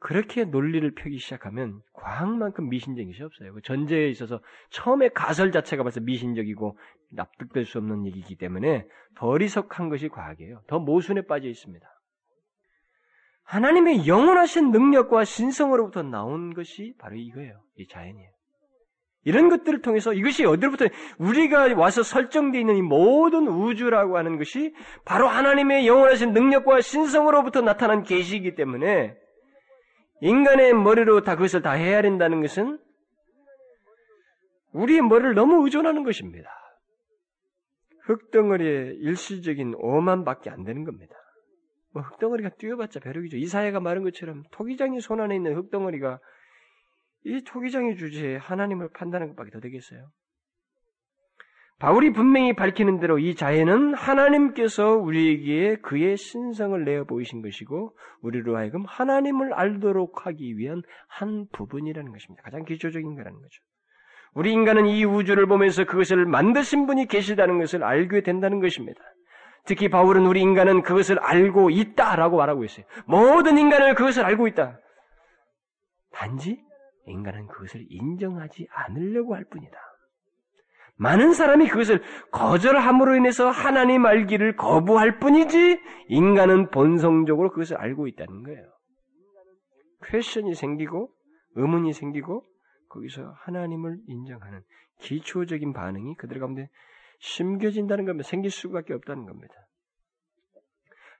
그렇게 0.00 0.44
논리를 0.44 0.94
펴기 0.94 1.16
시작하면 1.16 1.80
과학만큼 1.94 2.68
미신적인 2.68 3.10
것이 3.10 3.22
없어요. 3.22 3.54
그 3.54 3.62
전제에 3.62 4.08
있어서 4.08 4.40
처음에 4.68 5.08
가설 5.08 5.50
자체가 5.52 5.82
벌써 5.82 6.00
미신적이고 6.00 6.76
납득될 7.12 7.64
수 7.64 7.78
없는 7.78 8.04
얘기이기 8.04 8.36
때문에 8.36 8.86
더 9.16 9.28
어리석한 9.28 9.88
것이 9.88 10.08
과학이에요. 10.08 10.60
더 10.66 10.78
모순에 10.78 11.22
빠져 11.22 11.48
있습니다. 11.48 11.93
하나님의 13.44 14.06
영원하신 14.06 14.70
능력과 14.70 15.24
신성으로부터 15.24 16.02
나온 16.02 16.54
것이 16.54 16.94
바로 16.98 17.16
이거예요. 17.16 17.60
이 17.76 17.86
자연이에요. 17.86 18.30
이런 19.26 19.48
것들을 19.48 19.80
통해서 19.80 20.12
이것이 20.12 20.44
어디로부터 20.44 20.86
우리가 21.18 21.74
와서 21.76 22.02
설정되어 22.02 22.60
있는 22.60 22.76
이 22.76 22.82
모든 22.82 23.48
우주라고 23.48 24.18
하는 24.18 24.36
것이 24.36 24.74
바로 25.04 25.28
하나님의 25.28 25.86
영원하신 25.86 26.32
능력과 26.32 26.82
신성으로부터 26.82 27.62
나타난 27.62 28.02
계시이기 28.02 28.54
때문에 28.54 29.16
인간의 30.20 30.74
머리로 30.74 31.22
다 31.22 31.36
그것을 31.36 31.62
다 31.62 31.72
헤아린다는 31.72 32.42
것은 32.42 32.78
우리의 34.72 35.02
머리를 35.02 35.34
너무 35.34 35.64
의존하는 35.64 36.04
것입니다. 36.04 36.50
흙덩어리의 38.02 38.96
일시적인 38.96 39.74
오만밖에 39.76 40.50
안 40.50 40.64
되는 40.64 40.84
겁니다. 40.84 41.14
뭐 41.94 42.02
흙덩어리가 42.02 42.50
뛰어봤자 42.58 43.00
벼룩이죠. 43.00 43.36
이사야가 43.38 43.80
말한 43.80 44.02
것처럼 44.02 44.42
토기장이 44.50 45.00
손 45.00 45.20
안에 45.20 45.36
있는 45.36 45.54
흙덩어리가 45.56 46.18
이 47.24 47.42
토기장의 47.44 47.96
주제에 47.96 48.36
하나님을 48.36 48.90
판단하는 48.92 49.34
것밖에 49.34 49.50
더 49.52 49.60
되겠어요. 49.60 50.10
바울이 51.78 52.12
분명히 52.12 52.54
밝히는 52.54 53.00
대로 53.00 53.18
이 53.18 53.34
자연은 53.34 53.94
하나님께서 53.94 54.96
우리에게 54.96 55.76
그의 55.82 56.16
신성을 56.16 56.84
내어 56.84 57.04
보이신 57.04 57.42
것이고 57.42 57.96
우리로 58.22 58.56
하여금 58.56 58.84
하나님을 58.86 59.54
알도록 59.54 60.26
하기 60.26 60.56
위한 60.56 60.82
한 61.08 61.46
부분이라는 61.52 62.10
것입니다. 62.10 62.42
가장 62.42 62.64
기초적인 62.64 63.14
거라는 63.14 63.38
거죠. 63.40 63.62
우리 64.34 64.52
인간은 64.52 64.86
이 64.86 65.04
우주를 65.04 65.46
보면서 65.46 65.84
그것을 65.84 66.26
만드신 66.26 66.86
분이 66.86 67.06
계시다는 67.06 67.58
것을 67.58 67.84
알게 67.84 68.22
된다는 68.22 68.60
것입니다. 68.60 69.00
특히 69.66 69.88
바울은 69.88 70.26
우리 70.26 70.40
인간은 70.40 70.82
그것을 70.82 71.18
알고 71.18 71.70
있다라고 71.70 72.36
말하고 72.36 72.64
있어요. 72.64 72.84
모든 73.06 73.58
인간을 73.58 73.94
그것을 73.94 74.24
알고 74.24 74.46
있다. 74.48 74.78
단지 76.12 76.62
인간은 77.06 77.46
그것을 77.48 77.84
인정하지 77.88 78.68
않으려고 78.70 79.34
할 79.34 79.44
뿐이다. 79.44 79.76
많은 80.96 81.32
사람이 81.32 81.68
그것을 81.68 82.02
거절함으로 82.30 83.16
인해서 83.16 83.50
하나님 83.50 84.06
알기를 84.06 84.56
거부할 84.56 85.18
뿐이지 85.18 85.80
인간은 86.08 86.70
본성적으로 86.70 87.50
그것을 87.50 87.76
알고 87.76 88.06
있다는 88.06 88.44
거예요. 88.44 88.62
퀘션이 90.06 90.54
생기고 90.54 91.10
의문이 91.56 91.92
생기고 91.92 92.44
거기서 92.90 93.34
하나님을 93.38 93.98
인정하는 94.06 94.60
기초적인 95.00 95.72
반응이 95.72 96.14
그들 96.16 96.38
가운데 96.38 96.68
심겨진다는 97.24 98.04
겁니다. 98.04 98.28
생길 98.28 98.50
수밖에 98.50 98.92
없다는 98.92 99.24
겁니다. 99.24 99.54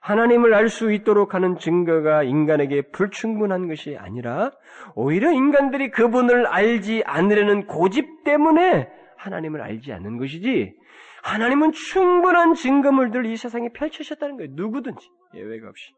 하나님을 0.01 0.53
알 0.53 0.69
수 0.69 0.91
있도록 0.91 1.33
하는 1.33 1.57
증거가 1.57 2.21
인간에게 2.21 2.83
불충분한 2.91 3.67
것이 3.67 3.97
아니라 3.97 4.51
오히려 4.93 5.31
인간들이 5.31 5.89
그분을 5.89 6.45
알지 6.45 7.01
않으려는 7.05 7.65
고집 7.65 8.23
때문에 8.23 8.87
하나님을 9.17 9.61
알지 9.61 9.91
않는 9.93 10.19
것이지 10.19 10.75
하나님은 11.23 11.71
충분한 11.71 12.53
증거물들 12.53 13.25
이 13.25 13.35
세상에 13.35 13.69
펼치셨다는 13.69 14.37
거예요. 14.37 14.51
누구든지 14.53 15.09
예외가 15.33 15.69
없이. 15.69 15.91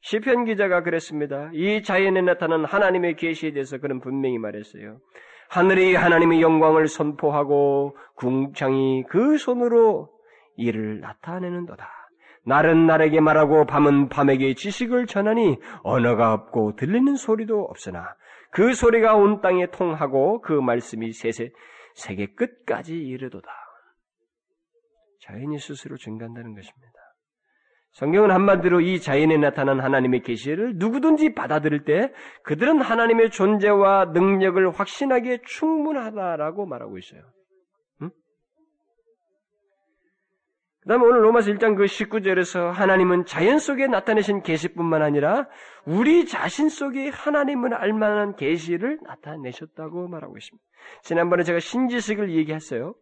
시편 0.00 0.46
기자가 0.46 0.82
그랬습니다. 0.82 1.48
이 1.52 1.84
자연에 1.84 2.22
나타난 2.22 2.64
하나님의 2.64 3.14
계시에 3.14 3.52
대해서 3.52 3.78
그는 3.78 4.00
분명히 4.00 4.38
말했어요. 4.38 4.98
하늘이 5.52 5.94
하나님의 5.94 6.40
영광을 6.40 6.88
선포하고 6.88 7.94
궁창이 8.14 9.04
그 9.06 9.36
손으로 9.36 10.08
이를 10.56 11.00
나타내는도다. 11.00 11.86
날은 12.46 12.86
날에게 12.86 13.20
말하고 13.20 13.66
밤은 13.66 14.08
밤에게 14.08 14.54
지식을 14.54 15.06
전하니 15.06 15.58
언어가 15.82 16.32
없고 16.32 16.76
들리는 16.76 17.16
소리도 17.16 17.64
없으나 17.64 18.16
그 18.50 18.72
소리가 18.72 19.14
온 19.14 19.42
땅에 19.42 19.66
통하고 19.66 20.40
그 20.40 20.54
말씀이 20.54 21.12
세세 21.12 21.50
세계 21.96 22.32
끝까지 22.32 22.96
이르도다. 22.96 23.50
자연이 25.20 25.58
스스로 25.58 25.98
증가한다는 25.98 26.54
것입니다. 26.54 27.01
성경은 27.92 28.30
한마디로 28.30 28.80
이 28.80 29.00
자연에 29.00 29.36
나타난 29.36 29.80
하나님의 29.80 30.22
계시를 30.22 30.76
누구든지 30.76 31.34
받아들일 31.34 31.84
때 31.84 32.10
그들은 32.42 32.80
하나님의 32.80 33.30
존재와 33.30 34.06
능력을 34.14 34.70
확신하기에 34.70 35.40
충분하다라고 35.44 36.64
말하고 36.64 36.96
있어요. 36.96 37.20
응? 38.00 38.10
그 40.80 40.88
다음에 40.88 41.04
오늘 41.04 41.22
로마서 41.22 41.52
1장 41.52 41.76
그 41.76 41.84
19절에서 41.84 42.70
하나님은 42.70 43.26
자연 43.26 43.58
속에 43.58 43.86
나타내신 43.88 44.40
계시뿐만 44.40 45.02
아니라 45.02 45.46
우리 45.84 46.24
자신 46.24 46.70
속에 46.70 47.10
하나님을 47.10 47.74
알만한 47.74 48.36
계시를 48.36 49.00
나타내셨다고 49.02 50.08
말하고 50.08 50.38
있습니다. 50.38 50.64
지난번에 51.02 51.42
제가 51.42 51.58
신지식을 51.58 52.34
얘기했어요. 52.36 52.94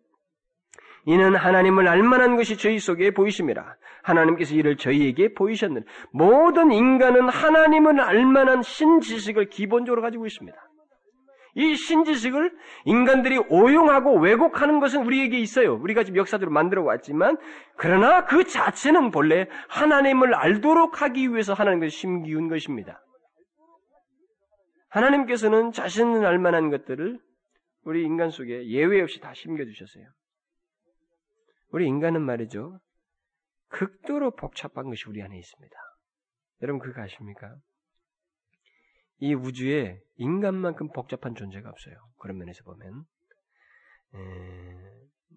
이는 1.07 1.35
하나님을 1.35 1.89
알만한 1.89 2.37
것이 2.37 2.57
저희 2.57 2.79
속에 2.79 3.13
보이심이라. 3.13 3.77
하나님께서 4.03 4.55
이를 4.55 4.77
저희에게 4.77 5.35
보이셨느니 5.35 5.85
모든 6.13 6.73
인간은 6.73 7.29
하나님을 7.29 8.01
알만한 8.01 8.63
신지식을 8.63 9.49
기본적으로 9.51 10.03
가지고 10.03 10.27
있습니다. 10.27 10.57
이 11.55 11.75
신지식을 11.75 12.53
인간들이 12.85 13.39
오용하고 13.39 14.19
왜곡하는 14.21 14.79
것은 14.79 15.05
우리에게 15.05 15.39
있어요. 15.39 15.75
우리가 15.75 16.05
지금 16.05 16.19
역사대로 16.19 16.51
만들어 16.51 16.85
왔지만, 16.85 17.37
그러나 17.77 18.25
그 18.25 18.45
자체는 18.45 19.11
본래 19.11 19.49
하나님을 19.69 20.35
알도록 20.35 21.03
하기 21.03 21.31
위해서 21.31 21.53
하나님께서 21.53 21.91
심기운 21.91 22.49
것입니다. 22.49 23.03
하나님께서는 24.91 25.73
자신을 25.73 26.25
알만한 26.25 26.71
것들을 26.71 27.19
우리 27.85 28.05
인간 28.05 28.31
속에 28.31 28.69
예외 28.69 29.01
없이 29.01 29.21
다 29.21 29.33
심겨주셨어요. 29.35 30.05
우리 31.73 31.87
인간은 31.87 32.23
말이죠. 32.23 32.81
극도로 33.69 34.33
복잡한 34.33 34.87
것이 34.87 35.05
우리 35.09 35.23
안에 35.23 35.39
있습니다. 35.39 35.77
여러분 36.63 36.81
그거 36.81 37.01
아십니까? 37.01 37.57
이 39.19 39.35
우주에 39.35 40.01
인간만큼 40.17 40.91
복잡한 40.93 41.35
존재가 41.35 41.69
없어요. 41.69 41.95
그런 42.19 42.39
면에서 42.39 42.65
보면 42.65 43.05
에, 44.15 44.19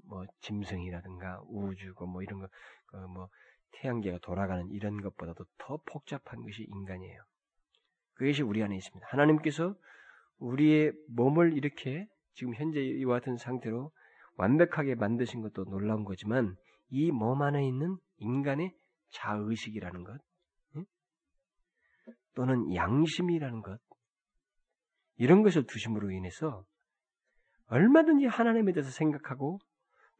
뭐 0.07 0.25
짐승이라든가 0.41 1.41
우주고 1.47 2.07
뭐 2.07 2.23
이런 2.23 2.39
거뭐 2.87 3.27
그 3.27 3.33
태양계가 3.73 4.19
돌아가는 4.19 4.67
이런 4.69 5.01
것보다도 5.01 5.45
더 5.59 5.77
복잡한 5.85 6.41
것이 6.41 6.63
인간이에요. 6.63 7.21
그것이 8.15 8.41
우리 8.41 8.63
안에 8.63 8.75
있습니다. 8.75 9.05
하나님께서 9.09 9.75
우리의 10.37 10.93
몸을 11.09 11.53
이렇게 11.53 12.07
지금 12.33 12.55
현재 12.55 12.79
이와 12.81 13.19
같은 13.19 13.37
상태로 13.37 13.91
완벽하게 14.37 14.95
만드신 14.95 15.41
것도 15.41 15.65
놀라운 15.65 16.03
거지만 16.03 16.55
이 16.89 17.11
몸 17.11 17.41
안에 17.41 17.67
있는 17.67 17.97
인간의 18.17 18.73
자의식이라는 19.09 20.03
것 20.03 20.19
또는 22.35 22.73
양심이라는 22.73 23.61
것 23.61 23.79
이런 25.17 25.43
것을 25.43 25.65
두심으로 25.65 26.11
인해서 26.11 26.65
얼마든지 27.67 28.25
하나님에 28.25 28.73
대해서 28.73 28.89
생각하고 28.91 29.59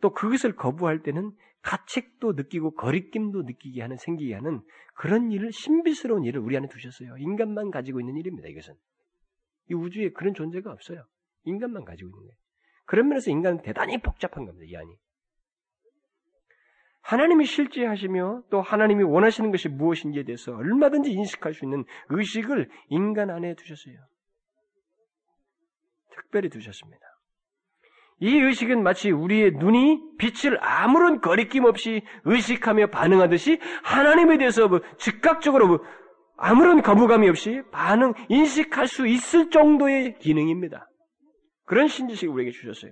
또 0.02 0.12
그것을 0.12 0.56
거부할 0.56 1.02
때는 1.02 1.32
가책도 1.62 2.34
느끼고 2.34 2.76
거리낌도 2.76 3.44
느끼게 3.44 3.82
하는 3.82 3.98
생기게 3.98 4.34
하는 4.34 4.62
그런 4.96 5.32
일을 5.32 5.52
신비스러운 5.52 6.24
일을 6.26 6.42
우리 6.42 6.58
안에 6.58 6.68
두셨어요. 6.68 7.18
인간만 7.18 7.72
가지고 7.72 8.00
있는 8.02 8.18
일입니다. 8.18 8.50
이것은 8.50 8.76
이 9.70 9.74
우주에 9.74 10.12
그런 10.12 10.34
존재가 10.34 10.72
없어요. 10.72 11.06
인간만 11.46 11.86
가지고 11.86 12.10
있는 12.10 12.20
거예요. 12.20 12.43
그런 12.86 13.08
면에서 13.10 13.32
인간은 13.32 13.62
대단히 13.62 13.98
복잡한 13.98 14.46
겁니다. 14.46 14.66
이 14.68 14.76
안이. 14.76 14.96
하나님이 17.02 17.46
실제 17.46 17.86
하시며 17.86 18.42
또 18.50 18.62
하나님이 18.62 19.04
원하시는 19.04 19.52
것이 19.52 19.68
무엇인지에 19.68 20.24
대해서 20.24 20.56
얼마든지 20.56 21.12
인식할 21.12 21.54
수 21.54 21.66
있는 21.66 21.84
의식을 22.10 22.70
인간 22.90 23.30
안에 23.30 23.56
두셨어요. 23.56 23.96
특별히 26.16 26.50
두셨습니다. 26.50 27.06
이 28.20 28.38
의식은 28.38 28.84
마치 28.84 29.12
우리의 29.12 29.52
눈이 29.52 30.00
빛을 30.18 30.58
아무런 30.62 31.20
거리낌 31.20 31.66
없이 31.66 32.04
의식하며 32.24 32.88
반응하듯이 32.88 33.60
하나님에 33.84 34.38
대해서 34.38 34.70
뭐 34.70 34.80
즉각적으로 34.98 35.68
뭐 35.68 35.80
아무런 36.38 36.82
거부감이 36.82 37.28
없이 37.28 37.62
반응, 37.72 38.14
인식할 38.30 38.88
수 38.88 39.08
있을 39.08 39.50
정도의 39.50 40.20
기능입니다. 40.20 40.90
그런 41.66 41.88
신지식을 41.88 42.34
우리에게 42.34 42.52
주셨어요. 42.52 42.92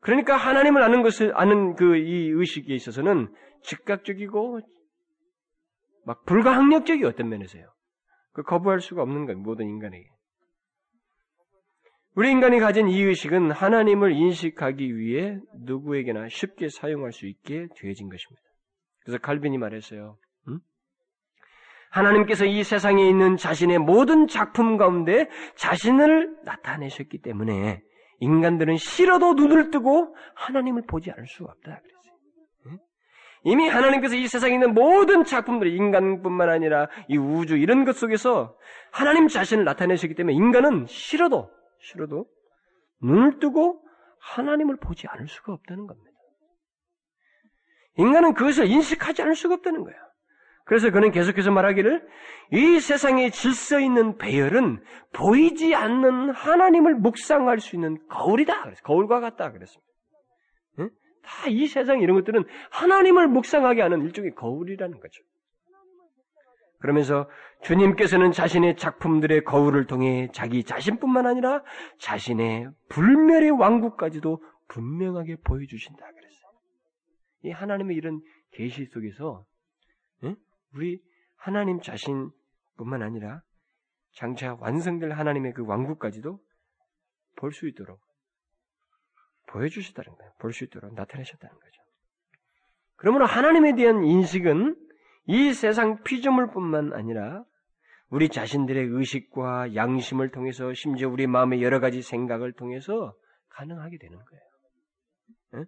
그러니까 0.00 0.36
하나님을 0.36 0.82
아는 0.82 1.02
것을 1.02 1.36
아는 1.36 1.74
그 1.74 1.96
이 1.96 2.28
의식에 2.30 2.74
있어서는 2.74 3.34
즉각적이고 3.62 4.60
막 6.04 6.24
불가항력적이 6.24 7.04
어떤 7.04 7.28
면에서요. 7.28 7.70
그 8.32 8.42
거부할 8.42 8.80
수가 8.80 9.02
없는 9.02 9.26
거예요. 9.26 9.40
모든 9.40 9.66
인간에게. 9.66 10.08
우리 12.14 12.30
인간이 12.30 12.58
가진 12.58 12.88
이 12.88 13.00
의식은 13.02 13.50
하나님을 13.52 14.12
인식하기 14.12 14.96
위해 14.96 15.38
누구에게나 15.64 16.28
쉽게 16.28 16.68
사용할 16.68 17.12
수 17.12 17.26
있게 17.26 17.68
되어진 17.76 18.08
것입니다. 18.08 18.42
그래서 19.00 19.18
칼빈이 19.18 19.58
말했어요. 19.58 20.16
음? 21.88 21.90
하나님께서 21.90 22.44
이 22.44 22.62
세상에 22.62 23.06
있는 23.08 23.36
자신의 23.36 23.78
모든 23.78 24.26
작품 24.26 24.76
가운데 24.76 25.28
자신을 25.56 26.36
나타내셨기 26.44 27.22
때문에 27.22 27.82
인간들은 28.20 28.76
싫어도 28.76 29.34
눈을 29.34 29.70
뜨고 29.70 30.14
하나님을 30.34 30.82
보지 30.86 31.10
않을 31.10 31.26
수가 31.26 31.52
없다. 31.52 31.80
이미 33.44 33.68
하나님께서 33.68 34.16
이 34.16 34.26
세상에 34.26 34.54
있는 34.54 34.74
모든 34.74 35.24
작품들, 35.24 35.68
인간뿐만 35.68 36.48
아니라 36.50 36.88
이 37.08 37.16
우주 37.16 37.56
이런 37.56 37.84
것 37.84 37.96
속에서 37.96 38.56
하나님 38.90 39.28
자신을 39.28 39.64
나타내셨기 39.64 40.14
때문에 40.16 40.34
인간은 40.34 40.86
싫어도 40.86 41.48
싫어도 41.80 42.26
눈을 43.00 43.38
뜨고 43.38 43.80
하나님을 44.20 44.76
보지 44.78 45.06
않을 45.06 45.28
수가 45.28 45.52
없다는 45.52 45.86
겁니다. 45.86 46.10
인간은 47.96 48.34
그것을 48.34 48.66
인식하지 48.66 49.22
않을 49.22 49.34
수가 49.34 49.54
없다는 49.54 49.84
거야. 49.84 49.94
그래서 50.68 50.90
그는 50.90 51.10
계속해서 51.10 51.50
말하기를 51.50 52.06
이 52.52 52.78
세상에 52.78 53.30
질서 53.30 53.80
있는 53.80 54.18
배열은 54.18 54.82
보이지 55.14 55.74
않는 55.74 56.30
하나님을 56.30 56.94
묵상할 56.96 57.58
수 57.58 57.74
있는 57.74 57.96
거울이다. 58.08 58.74
거울과 58.82 59.20
같다 59.20 59.50
그랬습니다. 59.50 59.88
다이 61.22 61.66
세상 61.66 62.00
이런 62.00 62.16
것들은 62.16 62.44
하나님을 62.70 63.28
묵상하게 63.28 63.80
하는 63.80 64.02
일종의 64.02 64.34
거울이라는 64.34 65.00
거죠. 65.00 65.22
그러면서 66.80 67.28
주님께서는 67.62 68.32
자신의 68.32 68.76
작품들의 68.76 69.44
거울을 69.44 69.86
통해 69.86 70.28
자기 70.32 70.64
자신뿐만 70.64 71.26
아니라 71.26 71.62
자신의 71.98 72.68
불멸의 72.90 73.50
왕국까지도 73.52 74.42
분명하게 74.68 75.36
보여주신다 75.44 76.06
그랬어요. 76.06 76.50
이 77.44 77.50
하나님의 77.50 77.96
이런 77.96 78.20
계시 78.52 78.84
속에서 78.86 79.44
우리 80.74 81.00
하나님 81.36 81.80
자신뿐만 81.80 83.02
아니라 83.02 83.42
장차 84.12 84.54
완성될 84.54 85.12
하나님의 85.12 85.52
그 85.54 85.64
왕국까지도 85.64 86.40
볼 87.36 87.52
수 87.52 87.68
있도록 87.68 88.00
보여주셨다는 89.46 90.16
거예요. 90.16 90.32
볼 90.38 90.52
수 90.52 90.64
있도록 90.64 90.94
나타내셨다는 90.94 91.54
거죠. 91.54 91.82
그러므로 92.96 93.26
하나님에 93.26 93.74
대한 93.76 94.04
인식은 94.04 94.76
이 95.26 95.52
세상 95.52 96.02
피조물 96.02 96.50
뿐만 96.50 96.92
아니라 96.92 97.44
우리 98.10 98.28
자신들의 98.28 98.88
의식과 98.88 99.74
양심을 99.74 100.30
통해서 100.30 100.72
심지어 100.74 101.08
우리 101.08 101.26
마음의 101.26 101.62
여러 101.62 101.78
가지 101.80 102.02
생각을 102.02 102.52
통해서 102.52 103.14
가능하게 103.50 103.98
되는 103.98 104.18
거예요. 104.18 105.66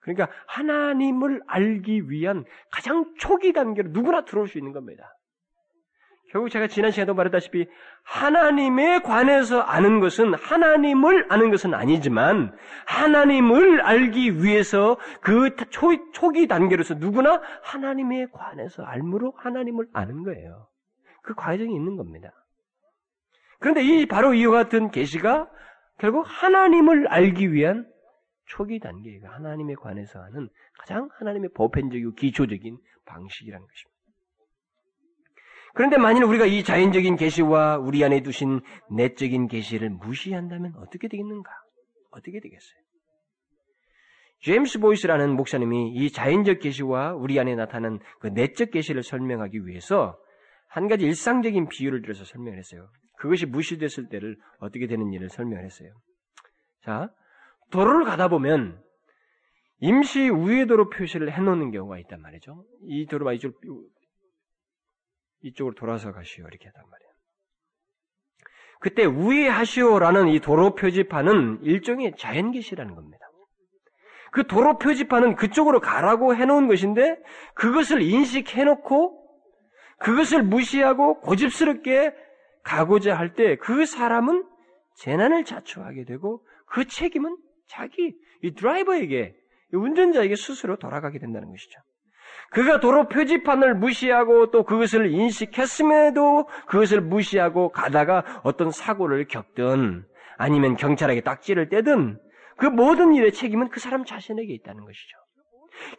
그러니까 0.00 0.28
하나님을 0.46 1.42
알기 1.46 2.10
위한 2.10 2.44
가장 2.70 3.12
초기 3.18 3.52
단계로 3.52 3.90
누구나 3.90 4.24
들어올 4.24 4.48
수 4.48 4.58
있는 4.58 4.72
겁니다. 4.72 5.14
결국 6.30 6.48
제가 6.48 6.68
지난 6.68 6.92
시간에도 6.92 7.14
말했다시피 7.14 7.66
하나님에 8.04 9.00
관해서 9.00 9.60
아는 9.60 9.98
것은 9.98 10.34
하나님을 10.34 11.26
아는 11.28 11.50
것은 11.50 11.74
아니지만 11.74 12.56
하나님을 12.86 13.80
알기 13.80 14.42
위해서 14.42 14.96
그 15.22 15.56
초, 15.70 15.88
초기 16.12 16.46
단계로서 16.46 16.94
누구나 16.94 17.40
하나님에 17.64 18.26
관해서 18.32 18.84
알므로 18.84 19.32
하나님을 19.38 19.88
아는 19.92 20.22
거예요. 20.22 20.68
그 21.22 21.34
과정이 21.34 21.74
있는 21.74 21.96
겁니다. 21.96 22.30
그런데 23.58 23.82
이 23.82 24.06
바로 24.06 24.32
이와 24.32 24.52
같은 24.52 24.90
계시가 24.90 25.50
결국 25.98 26.24
하나님을 26.26 27.08
알기 27.08 27.52
위한 27.52 27.86
초기 28.50 28.80
단계가 28.80 29.32
하나님에 29.32 29.74
관해서 29.74 30.20
하는 30.20 30.48
가장 30.78 31.08
하나님의 31.12 31.50
보편적이고 31.54 32.14
기초적인 32.14 32.78
방식이라는 33.04 33.66
것입니다. 33.66 34.00
그런데 35.72 35.98
만일 35.98 36.24
우리가 36.24 36.46
이 36.46 36.64
자연적인 36.64 37.14
계시와 37.14 37.78
우리 37.78 38.02
안에 38.02 38.22
두신 38.22 38.60
내적인 38.90 39.46
계시를 39.46 39.90
무시한다면 39.90 40.74
어떻게 40.76 41.06
되겠는가? 41.06 41.48
어떻게 42.10 42.40
되겠어요? 42.40 42.80
제임스 44.40 44.80
보이스라는 44.80 45.36
목사님이 45.36 45.92
이 45.94 46.10
자연적 46.10 46.58
계시와 46.58 47.14
우리 47.14 47.38
안에 47.38 47.54
나타난 47.54 48.00
그 48.18 48.28
내적 48.28 48.72
계시를 48.72 49.04
설명하기 49.04 49.66
위해서 49.66 50.18
한 50.66 50.88
가지 50.88 51.04
일상적인 51.04 51.68
비유를 51.68 52.02
들어서 52.02 52.24
설명을 52.24 52.58
했어요. 52.58 52.88
그것이 53.18 53.46
무시됐을 53.46 54.08
때를 54.08 54.36
어떻게 54.58 54.88
되는 54.88 55.12
일을 55.12 55.28
설명을 55.28 55.64
했어요. 55.64 55.92
자, 56.82 57.10
도로를 57.70 58.04
가다 58.04 58.28
보면 58.28 58.82
임시 59.78 60.28
우회도로 60.28 60.90
표시를 60.90 61.32
해놓는 61.32 61.70
경우가 61.70 61.98
있단 62.00 62.20
말이죠. 62.20 62.64
이 62.82 63.06
도로가 63.06 63.32
이쪽 63.32 63.60
이쪽으로 65.42 65.74
돌아서 65.74 66.12
가시오 66.12 66.46
이렇게 66.46 66.66
하단 66.68 66.84
말이에요. 66.90 67.10
그때 68.80 69.04
우회하시오라는 69.04 70.28
이 70.28 70.40
도로 70.40 70.74
표지판은 70.74 71.60
일종의 71.62 72.14
자연계시라는 72.18 72.94
겁니다. 72.94 73.26
그 74.32 74.46
도로 74.46 74.78
표지판은 74.78 75.34
그쪽으로 75.36 75.80
가라고 75.80 76.34
해놓은 76.34 76.68
것인데 76.68 77.18
그것을 77.54 78.00
인식해놓고 78.02 79.18
그것을 79.98 80.42
무시하고 80.42 81.20
고집스럽게 81.20 82.14
가고자 82.62 83.16
할 83.16 83.34
때 83.34 83.56
그 83.56 83.86
사람은 83.86 84.46
재난을 84.96 85.44
자초하게 85.44 86.04
되고 86.04 86.44
그 86.66 86.86
책임은 86.86 87.36
자기 87.70 88.14
이 88.42 88.54
드라이버에게 88.54 89.34
이 89.72 89.76
운전자에게 89.76 90.34
스스로 90.36 90.76
돌아가게 90.76 91.18
된다는 91.18 91.48
것이죠. 91.50 91.80
그가 92.50 92.80
도로 92.80 93.08
표지판을 93.08 93.76
무시하고 93.76 94.50
또 94.50 94.64
그것을 94.64 95.12
인식했음에도 95.12 96.48
그것을 96.66 97.00
무시하고 97.00 97.70
가다가 97.70 98.24
어떤 98.42 98.72
사고를 98.72 99.26
겪든 99.26 100.04
아니면 100.36 100.76
경찰에게 100.76 101.20
딱지를 101.20 101.68
떼든 101.68 102.18
그 102.56 102.66
모든 102.66 103.14
일의 103.14 103.32
책임은 103.32 103.68
그 103.68 103.78
사람 103.78 104.04
자신에게 104.04 104.52
있다는 104.52 104.84
것이죠. 104.84 105.16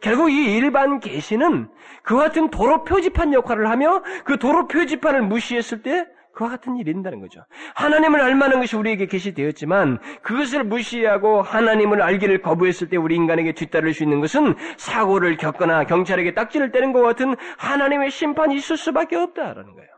결국 0.00 0.30
이 0.30 0.56
일반 0.56 1.00
계시는 1.00 1.68
그와 2.02 2.24
같은 2.24 2.50
도로 2.50 2.84
표지판 2.84 3.32
역할을 3.32 3.68
하며 3.68 4.02
그 4.24 4.38
도로 4.38 4.68
표지판을 4.68 5.22
무시했을 5.22 5.82
때 5.82 6.06
그와 6.34 6.50
같은 6.50 6.76
일이 6.76 6.90
있다는 6.90 7.20
거죠. 7.20 7.44
하나님을 7.74 8.20
알만한 8.20 8.60
것이 8.60 8.76
우리에게 8.76 9.06
계시되었지만 9.06 9.98
그것을 10.22 10.64
무시하고 10.64 11.42
하나님을 11.42 12.00
알기를 12.02 12.42
거부했을 12.42 12.88
때 12.88 12.96
우리 12.96 13.14
인간에게 13.16 13.52
뒤따를 13.52 13.92
수 13.94 14.02
있는 14.02 14.20
것은 14.20 14.54
사고를 14.76 15.36
겪거나 15.36 15.84
경찰에게 15.84 16.34
딱지를 16.34 16.72
떼는 16.72 16.92
것 16.92 17.02
같은 17.02 17.34
하나님의 17.58 18.10
심판이 18.10 18.56
있을 18.56 18.76
수밖에 18.76 19.16
없다라는 19.16 19.74
거예요. 19.74 19.88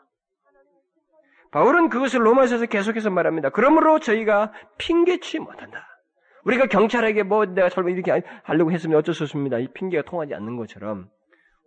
바울은 1.53 1.89
그것을 1.89 2.27
로마서에서 2.27 2.67
계속해서 2.67 3.11
말합니다. 3.11 3.51
그러므로 3.51 4.01
저희가 4.01 4.53
핑계치 4.77 5.39
못한다. 5.39 5.87
우리가 6.45 6.67
경찰에게 6.67 7.23
뭐 7.23 7.47
내가 7.47 7.69
설마 7.69 7.91
이렇게 7.91 8.23
하려고 8.43 8.73
했으면 8.73 8.99
어쩔 8.99 9.15
수 9.15 9.23
없습니다. 9.23 9.59
이 9.59 9.69
핑계가 9.73 10.03
통하지 10.03 10.35
않는 10.35 10.57
것처럼 10.57 11.09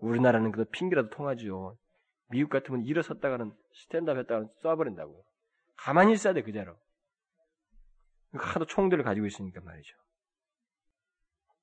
우리나라는 0.02 0.52
그 0.52 0.66
핑계라도 0.72 1.10
통하죠. 1.10 1.78
미국 2.30 2.50
같으면 2.50 2.84
일어섰다가는 2.84 3.54
스탠드업 3.74 4.18
했다가는 4.18 4.50
쏴버린다고. 4.64 5.24
가만히 5.78 6.14
있어야 6.14 6.34
돼, 6.34 6.42
그자로. 6.42 6.78
하도 8.34 8.66
총들을 8.66 9.04
가지고 9.04 9.26
있으니까 9.26 9.62
말이죠. 9.62 9.96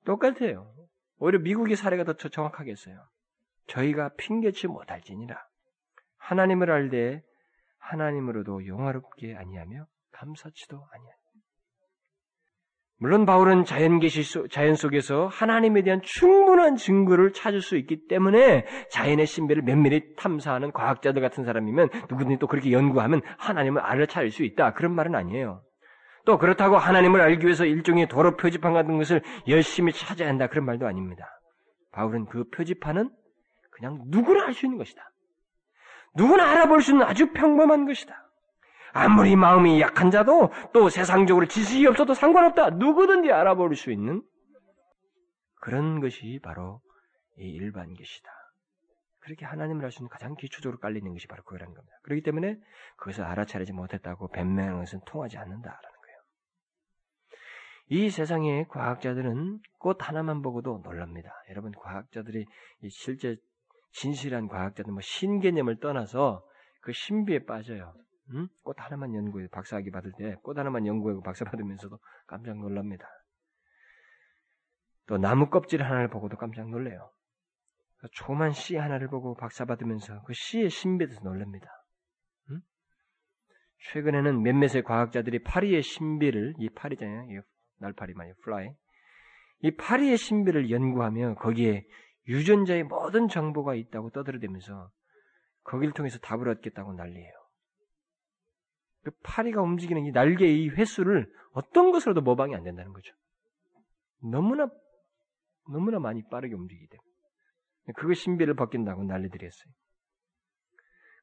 똑같아요. 0.04 0.74
오히려 1.18 1.38
미국의 1.38 1.76
사례가 1.76 2.04
더 2.04 2.14
정확하겠어요. 2.14 3.06
저희가 3.66 4.10
핑계치 4.16 4.66
못할지니라. 4.66 5.46
하나님을 6.18 6.70
알되 6.70 7.22
하나님으로도 7.78 8.66
영화롭게 8.66 9.36
아니하며 9.36 9.86
감사치도 10.12 10.88
아니하니. 10.90 11.23
물론 13.04 13.26
바울은 13.26 13.66
자연 13.66 14.00
계시 14.00 14.22
속, 14.22 14.50
자연 14.50 14.76
속에서 14.76 15.26
하나님에 15.26 15.82
대한 15.82 16.00
충분한 16.02 16.76
증거를 16.76 17.34
찾을 17.34 17.60
수 17.60 17.76
있기 17.76 18.06
때문에 18.08 18.64
자연의 18.88 19.26
신비를 19.26 19.62
면밀히 19.62 20.14
탐사하는 20.16 20.72
과학자들 20.72 21.20
같은 21.20 21.44
사람이면 21.44 21.90
누구든지 22.08 22.38
또 22.38 22.46
그렇게 22.46 22.72
연구하면 22.72 23.20
하나님을 23.36 23.82
알아차릴 23.82 24.30
수 24.30 24.42
있다. 24.42 24.72
그런 24.72 24.94
말은 24.94 25.14
아니에요. 25.14 25.60
또 26.24 26.38
그렇다고 26.38 26.78
하나님을 26.78 27.20
알기 27.20 27.44
위해서 27.44 27.66
일종의 27.66 28.08
도로 28.08 28.38
표지판 28.38 28.72
같은 28.72 28.96
것을 28.96 29.20
열심히 29.48 29.92
찾아야 29.92 30.30
한다. 30.30 30.46
그런 30.46 30.64
말도 30.64 30.86
아닙니다. 30.86 31.26
바울은 31.92 32.24
그 32.24 32.44
표지판은 32.56 33.10
그냥 33.70 34.00
누구나 34.06 34.46
알 34.46 34.54
수 34.54 34.64
있는 34.64 34.78
것이다. 34.78 35.02
누구나 36.16 36.50
알아볼 36.52 36.80
수 36.80 36.92
있는 36.92 37.04
아주 37.04 37.30
평범한 37.34 37.84
것이다. 37.84 38.23
아무리 38.94 39.34
마음이 39.34 39.80
약한 39.80 40.12
자도 40.12 40.50
또 40.72 40.88
세상적으로 40.88 41.46
지식이 41.46 41.84
없어도 41.88 42.14
상관없다. 42.14 42.70
누구든지 42.70 43.32
알아볼 43.32 43.74
수 43.74 43.90
있는 43.90 44.22
그런 45.60 46.00
것이 46.00 46.38
바로 46.42 46.80
이 47.36 47.42
일반 47.42 47.92
것이다. 47.92 48.30
그렇게 49.18 49.44
하나님을 49.46 49.84
알 49.84 49.90
수 49.90 49.98
있는 50.00 50.10
가장 50.10 50.36
기초적으로 50.36 50.78
깔리는 50.78 51.12
것이 51.12 51.26
바로 51.26 51.42
그거라는 51.42 51.74
겁니다. 51.74 51.96
그렇기 52.04 52.22
때문에 52.22 52.56
그것을 52.96 53.24
알아차리지 53.24 53.72
못했다고 53.72 54.28
변명하는 54.28 54.78
것은 54.78 55.00
통하지 55.06 55.38
않는다라는 55.38 55.80
거예요. 55.82 56.18
이 57.88 58.10
세상의 58.10 58.68
과학자들은 58.68 59.58
꽃 59.80 60.08
하나만 60.08 60.40
보고도 60.40 60.82
놀랍니다. 60.84 61.30
여러분 61.50 61.72
과학자들이 61.72 62.46
실제 62.90 63.36
진실한 63.90 64.46
과학자들 64.46 64.92
뭐 64.92 65.00
신개념을 65.02 65.80
떠나서 65.80 66.46
그 66.80 66.92
신비에 66.92 67.44
빠져요. 67.44 67.92
응? 68.30 68.48
꽃 68.62 68.76
하나만 68.80 69.14
연구해 69.14 69.48
박사학위 69.48 69.90
받을 69.90 70.12
때 70.16 70.36
꽃 70.42 70.58
하나만 70.58 70.86
연구하고 70.86 71.22
박사 71.22 71.44
받으면서도 71.44 71.98
깜짝 72.26 72.56
놀랍니다. 72.58 73.06
또 75.06 75.18
나무 75.18 75.50
껍질 75.50 75.82
하나를 75.82 76.08
보고도 76.08 76.36
깜짝 76.36 76.68
놀래요. 76.70 77.10
조그만 78.12 78.52
씨 78.52 78.76
하나를 78.76 79.08
보고 79.08 79.34
박사 79.34 79.64
받으면서 79.64 80.22
그 80.24 80.32
씨의 80.34 80.70
신비에 80.70 81.06
대해서 81.06 81.22
놀랍니다. 81.22 81.66
응? 82.50 82.60
최근에는 83.92 84.42
몇몇의 84.42 84.82
과학자들이 84.84 85.42
파리의 85.42 85.82
신비를 85.82 86.54
이 86.58 86.68
파리잖아요. 86.70 87.30
이 87.30 87.42
날파리 87.78 88.14
말이에요. 88.14 88.34
fly. 88.42 88.70
이 89.60 89.70
파리의 89.76 90.16
신비를 90.18 90.70
연구하며 90.70 91.36
거기에 91.36 91.86
유전자의 92.28 92.84
모든 92.84 93.28
정보가 93.28 93.74
있다고 93.74 94.10
떠들어대면서 94.10 94.90
거기를 95.64 95.92
통해서 95.92 96.18
답을 96.18 96.48
얻겠다고 96.48 96.94
난리예요. 96.94 97.32
그 99.04 99.10
파리가 99.22 99.62
움직이는 99.62 100.06
이 100.06 100.10
날개의 100.10 100.62
이 100.62 100.68
횟수를 100.70 101.30
어떤 101.52 101.92
것으로도 101.92 102.22
모방이 102.22 102.54
안 102.54 102.64
된다는 102.64 102.92
거죠. 102.92 103.14
너무나 104.22 104.68
너무나 105.70 105.98
많이 105.98 106.22
빠르게 106.28 106.54
움직이기 106.54 106.88
때문에 106.88 107.04
그거 107.96 108.14
신비를 108.14 108.54
벗긴다고 108.54 109.04
난리들이 109.04 109.44
했어요. 109.44 109.72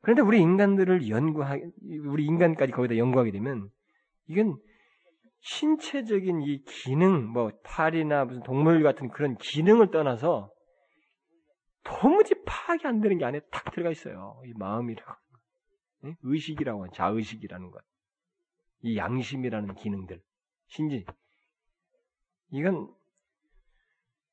그런데 0.01 0.21
우리 0.21 0.39
인간들을 0.39 1.09
연구하 1.09 1.57
우리 2.05 2.25
인간까지 2.25 2.71
거기다 2.71 2.97
연구하게 2.97 3.31
되면 3.31 3.69
이건 4.27 4.57
신체적인 5.41 6.41
이 6.41 6.63
기능, 6.63 7.27
뭐 7.27 7.51
팔이나 7.63 8.25
무슨 8.25 8.43
동물 8.43 8.83
같은 8.83 9.09
그런 9.09 9.35
기능을 9.37 9.89
떠나서 9.89 10.51
도무지 11.83 12.35
파악이 12.45 12.85
안 12.85 13.01
되는 13.01 13.17
게 13.17 13.25
안에 13.25 13.41
탁 13.51 13.71
들어가 13.71 13.89
있어요. 13.89 14.39
이 14.45 14.53
마음이라고. 14.55 15.30
의식이라고 16.23 16.81
하는 16.81 16.93
자의식이라는 16.93 17.71
것. 17.71 17.83
이 18.81 18.97
양심이라는 18.97 19.75
기능들. 19.75 20.21
신지. 20.67 21.05
이건 22.51 22.93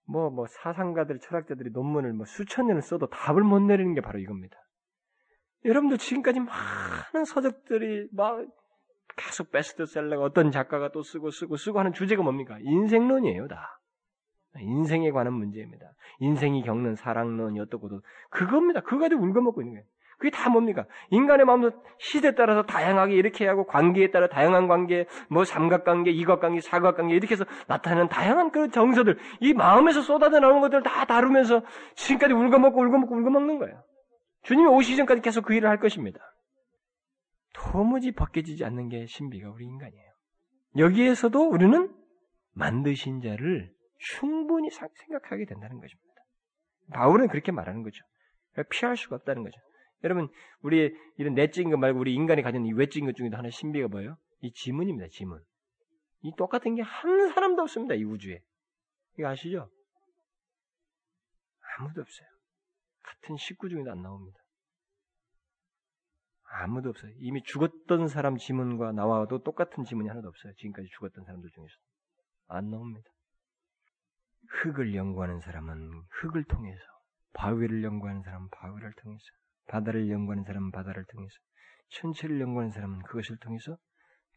뭐, 0.07 0.31
뭐, 0.31 0.47
사상가들, 0.47 1.21
철학자들이 1.21 1.71
논문을 1.71 2.15
뭐 2.15 2.25
수천 2.25 2.67
년을 2.67 2.81
써도 2.81 3.09
답을 3.09 3.43
못 3.43 3.61
내리는 3.61 3.93
게 3.95 4.01
바로 4.01 4.19
이겁니다. 4.19 4.57
여러분들 5.67 5.99
지금까지 5.99 6.41
많은 6.41 7.27
서적들이 7.27 8.09
막 8.13 8.47
계속 9.17 9.51
베스트셀러가 9.51 10.25
어떤 10.25 10.51
작가가 10.51 10.91
또 10.93 11.03
쓰고 11.03 11.31
쓰고 11.31 11.57
쓰고 11.57 11.79
하는 11.79 11.93
주제가 11.93 12.23
뭡니까? 12.23 12.59
인생론이에요, 12.61 13.49
다. 13.49 13.81
인생에 14.59 15.11
관한 15.11 15.35
문제입니다. 15.35 15.93
인생이 16.21 16.63
겪는 16.63 16.95
사랑론이 16.95 17.61
어떻고도 17.61 18.01
그겁니다. 18.31 18.81
그거 18.81 19.01
가지고 19.01 19.23
울거먹고 19.25 19.61
있는 19.61 19.75
거예요. 19.75 19.87
그게 20.19 20.31
다 20.31 20.51
뭡니까? 20.51 20.85
인간의 21.11 21.47
마음도 21.47 21.71
시대에 21.99 22.35
따라서 22.35 22.63
다양하게 22.65 23.15
이렇게 23.15 23.47
하고 23.47 23.65
관계에 23.67 24.11
따라 24.11 24.29
다양한 24.29 24.67
관계, 24.67 25.07
뭐 25.31 25.45
삼각관계, 25.45 26.11
이각관계, 26.11 26.61
사각관계 26.61 27.15
이렇게 27.15 27.35
해서 27.35 27.45
나타나는 27.69 28.09
다양한 28.09 28.51
그런 28.51 28.71
정서들, 28.71 29.17
이 29.41 29.55
마음에서 29.55 30.03
쏟아져 30.03 30.41
나오는 30.41 30.61
것들을 30.61 30.83
다 30.83 31.05
다루면서 31.05 31.63
지금까지 31.95 32.35
울거먹고 32.35 32.81
울거먹고 32.81 33.15
울거먹는 33.15 33.59
거예요. 33.61 33.83
주님이 34.43 34.69
오시기 34.69 34.97
전까지 34.97 35.21
계속 35.21 35.45
그 35.45 35.55
일을 35.55 35.69
할 35.69 35.79
것입니다. 35.79 36.19
도무지 37.55 38.13
벗겨지지 38.13 38.65
않는 38.65 38.89
게 38.89 39.07
신비가 39.07 39.51
우리 39.51 39.65
인간이에요. 39.67 40.13
여기에서도 40.79 41.49
우리는 41.49 41.95
만드신 42.55 43.21
자를 43.21 43.71
충분히 43.99 44.69
생각하게 44.71 45.45
된다는 45.45 45.81
것입니다. 45.81 46.09
바울은 46.93 47.29
그렇게 47.29 47.53
말하는 47.53 47.83
거죠. 47.83 48.05
피할 48.71 48.97
수가 48.97 49.17
없다는 49.17 49.45
거죠. 49.45 49.61
여러분, 50.05 50.29
우리 50.63 50.95
이런 51.17 51.35
내적인 51.35 51.71
것 51.71 51.77
말고 51.77 51.99
우리 52.01 52.15
인간이 52.15 52.43
가진 52.43 52.65
이 52.65 52.73
외적인 52.73 53.07
것 53.07 53.17
중에도 53.17 53.37
하나 53.37 53.51
신비가 53.51 53.89
뭐예요? 53.89 54.17
이 54.41 54.53
지문입니다, 54.53 55.09
지문. 55.11 55.43
이 56.23 56.33
똑같은 56.37 56.75
게 56.77 56.83
한 56.83 57.29
사람도 57.33 57.63
없습니다, 57.63 57.95
이 57.95 58.05
우주에. 58.05 58.41
이거 59.19 59.29
아시죠? 59.29 59.71
아무도 61.79 62.01
없어요. 62.01 62.29
같은 63.03 63.37
식구 63.37 63.69
중에도 63.69 63.91
안 63.91 64.03
나옵니다. 64.03 64.39
아무도 66.51 66.91
없어요. 66.91 67.13
이미 67.19 67.43
죽었던 67.43 68.09
사람 68.09 68.37
지문과 68.37 68.93
나와도 68.93 69.43
똑같은 69.43 69.85
지문이 69.85 70.09
하나도 70.09 70.29
없어요. 70.29 70.53
지금까지 70.55 70.89
죽었던 70.93 71.25
사람들 71.25 71.51
중에서. 71.51 71.75
안 72.49 72.71
나옵니다. 72.71 73.09
흙을 74.49 74.95
연구하는 74.95 75.41
사람은 75.41 76.03
흙을 76.09 76.45
통해서, 76.45 76.81
바위를 77.35 77.85
연구하는 77.85 78.23
사람은 78.23 78.49
바위를 78.51 78.95
통해서, 78.95 79.25
바다를 79.69 80.11
연구하는 80.11 80.45
사람은 80.45 80.71
바다를 80.73 81.05
통해서, 81.13 81.35
천체를 81.91 82.41
연구하는 82.41 82.71
사람은 82.71 83.03
그것을 83.05 83.37
통해서 83.39 83.77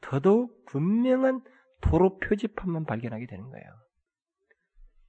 더더욱 0.02 0.66
분명한 0.68 1.42
도로 1.82 2.18
표지판만 2.20 2.86
발견하게 2.86 3.26
되는 3.28 3.50
거예요. 3.50 3.66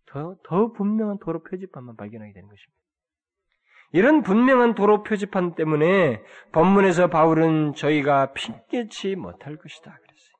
더, 0.06 0.36
더 0.44 0.72
분명한 0.72 1.18
도로 1.20 1.42
표지판만 1.42 1.96
발견하게 1.96 2.32
되는 2.32 2.48
것입니다. 2.48 2.82
이런 3.94 4.22
분명한 4.22 4.74
도로 4.74 5.02
표지판 5.02 5.54
때문에 5.54 6.22
본문에서 6.52 7.08
바울은 7.08 7.74
저희가 7.74 8.32
핑계치 8.32 9.16
못할 9.16 9.56
것이다. 9.56 9.90
그랬어요. 9.90 10.32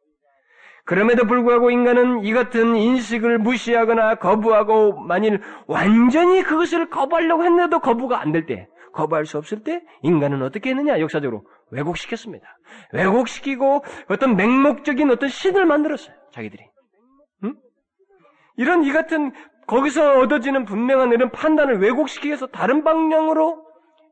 그럼에도 0.84 1.26
불구하고 1.26 1.70
인간은 1.70 2.24
이 2.24 2.32
같은 2.32 2.74
인식을 2.76 3.38
무시하거나 3.38 4.16
거부하고 4.16 5.00
만일 5.00 5.40
완전히 5.66 6.42
그것을 6.42 6.88
거부하려고 6.90 7.44
했는데도 7.44 7.80
거부가 7.80 8.20
안 8.20 8.32
될 8.32 8.46
때, 8.46 8.68
거부할 8.92 9.26
수 9.26 9.38
없을 9.38 9.62
때 9.62 9.82
인간은 10.02 10.42
어떻게 10.42 10.70
했느냐? 10.70 11.00
역사적으로 11.00 11.44
왜곡시켰습니다. 11.70 12.46
왜곡시키고 12.92 13.84
어떤 14.08 14.36
맹목적인 14.36 15.10
어떤 15.10 15.28
신을 15.28 15.66
만들었어요. 15.66 16.14
자기들이. 16.32 16.64
응? 17.44 17.56
이런 18.56 18.84
이 18.84 18.92
같은 18.92 19.32
거기서 19.66 20.20
얻어지는 20.20 20.64
분명한 20.64 21.12
이런 21.12 21.30
판단을 21.30 21.80
왜곡시키기 21.80 22.28
위해서 22.28 22.46
다른 22.46 22.84
방향으로 22.84 23.66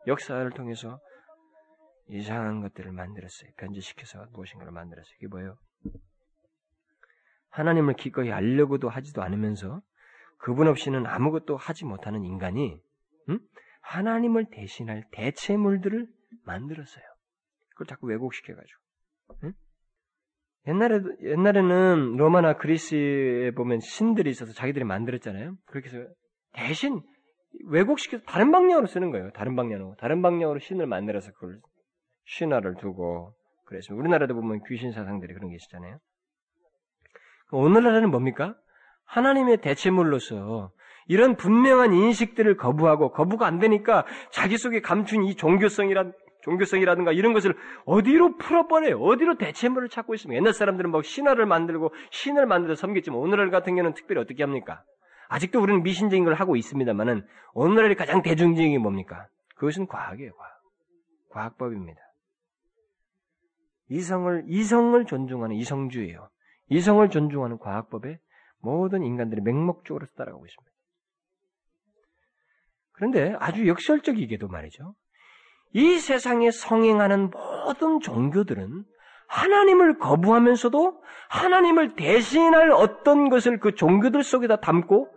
역사를 0.07 0.49
통해서 0.51 0.99
이상한 2.09 2.61
것들을 2.61 2.91
만들었어요. 2.93 3.51
변질시켜서 3.57 4.27
무엇인가를 4.33 4.73
만들었어요. 4.73 5.15
이게 5.19 5.29
뭐예요? 5.29 5.57
하나님을 7.51 7.95
기꺼이 7.95 8.33
알려고도 8.33 8.89
하지도 8.89 9.23
않으면서 9.23 9.81
그분 10.39 10.69
없이는 10.69 11.07
아무것도 11.07 11.57
하지 11.57 11.85
못하는 11.85 12.25
인간이 12.25 12.81
음? 13.29 13.39
하나님을 13.81 14.47
대신할 14.51 15.05
대체물들을 15.13 16.07
만들었어요. 16.45 17.05
그걸 17.71 17.87
자꾸 17.87 18.07
왜곡시켜가지고. 18.09 18.81
응? 19.45 19.53
옛날에 20.69 21.01
옛날에는 21.23 22.17
로마나 22.17 22.57
그리스에 22.57 23.51
보면 23.53 23.81
신들이 23.81 24.31
있어서 24.31 24.53
자기들이 24.53 24.85
만들었잖아요. 24.85 25.57
그렇게 25.67 25.89
해서 25.89 26.07
대신 26.53 27.01
왜곡시켜서 27.67 28.23
다른 28.25 28.53
방향으로 28.53 28.87
쓰는 28.87 29.11
거예요. 29.11 29.31
다른 29.33 29.57
방향으로 29.57 29.97
다른 29.99 30.23
방향으로 30.23 30.59
신을 30.59 30.87
만들어서 30.87 31.33
그걸 31.33 31.59
신화를 32.25 32.77
두고 32.77 33.35
그래서 33.65 33.95
우리나라도 33.95 34.35
보면 34.35 34.63
귀신 34.69 34.93
사상들이 34.93 35.33
그런 35.35 35.49
게 35.49 35.57
있잖아요. 35.57 35.99
오늘날에는 37.53 38.11
뭡니까? 38.11 38.57
하나님의 39.05 39.61
대체물로서 39.61 40.73
이런 41.07 41.37
분명한 41.37 41.93
인식들을 41.93 42.57
거부하고 42.57 43.13
거부가 43.13 43.47
안 43.47 43.59
되니까 43.59 44.05
자기 44.31 44.57
속에 44.57 44.81
감춘 44.81 45.25
이 45.25 45.35
종교성이란 45.35 46.13
종교성이라든가 46.43 47.13
이런 47.13 47.33
것을 47.33 47.55
어디로 47.85 48.37
풀어버려요? 48.39 48.99
어디로 49.01 49.37
대체물을 49.37 49.89
찾고 49.89 50.15
있습니까? 50.15 50.37
옛날 50.37 50.55
사람들은 50.55 50.91
뭐 50.91 51.03
신화를 51.03 51.47
만들고 51.47 51.93
신을 52.11 52.47
만들어 52.47 52.75
섬겼지만 52.75 53.19
오늘날 53.19 53.51
같은 53.51 53.75
경우는 53.75 53.95
특별히 53.95 54.23
어떻게 54.23 54.43
합니까? 54.43 54.83
아직도 55.29 55.61
우리는 55.61 55.83
미신적인 55.83 56.25
걸 56.25 56.35
하고 56.35 56.57
있습니다만은 56.57 57.27
오늘날의 57.55 57.97
가장 57.97 58.23
대중적인 58.23 58.73
게 58.73 58.79
뭡니까? 58.79 59.27
그것은 59.57 59.87
과학이에요, 59.87 60.33
과학. 60.33 60.61
과학법입니다. 61.31 62.01
이성을, 63.91 64.45
이성을 64.47 65.05
존중하는 65.05 65.57
이성주의예요. 65.57 66.29
이성을 66.69 67.09
존중하는 67.11 67.59
과학법에 67.59 68.19
모든 68.61 69.03
인간들이 69.03 69.41
맹목적으로 69.43 70.07
따라가고 70.17 70.47
있습니다. 70.47 70.70
그런데 73.01 73.35
아주 73.39 73.67
역설적이게도 73.67 74.49
말이죠. 74.49 74.95
이 75.73 75.99
세상에 75.99 76.51
성행하는 76.51 77.31
모든 77.31 77.99
종교들은 78.01 78.85
하나님을 79.27 79.99
거부하면서도 79.99 81.03
하나님을 81.31 81.95
대신할 81.97 82.73
어떤 82.73 83.31
것을 83.31 83.59
그 83.59 83.75
종교들 83.75 84.23
속에다 84.23 84.57
담고 84.57 85.11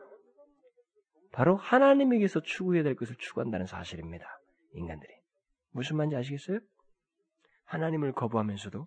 바로 1.33 1.57
하나님에게서 1.57 2.39
추구해야 2.43 2.83
될 2.83 2.95
것을 2.95 3.17
추구한다는 3.17 3.65
사실입니다. 3.65 4.25
인간들이. 4.75 5.11
무슨 5.73 5.97
말인지 5.97 6.15
아시겠어요? 6.15 6.59
하나님을 7.65 8.13
거부하면서도 8.13 8.85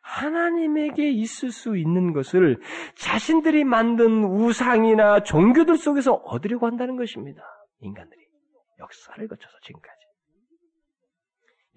하나님에게 0.00 1.10
있을 1.10 1.50
수 1.50 1.76
있는 1.76 2.14
것을 2.14 2.62
자신들이 2.96 3.64
만든 3.64 4.24
우상이나 4.24 5.22
종교들 5.22 5.76
속에서 5.76 6.14
얻으려고 6.14 6.66
한다는 6.66 6.96
것입니다. 6.96 7.42
인간들이. 7.80 8.26
역사를 8.78 9.28
거쳐서 9.28 9.58
지금까지. 9.62 9.96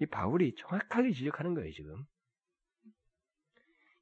이 0.00 0.06
바울이 0.06 0.54
정확하게 0.56 1.12
지적하는 1.12 1.54
거예요, 1.54 1.70
지금. 1.72 2.04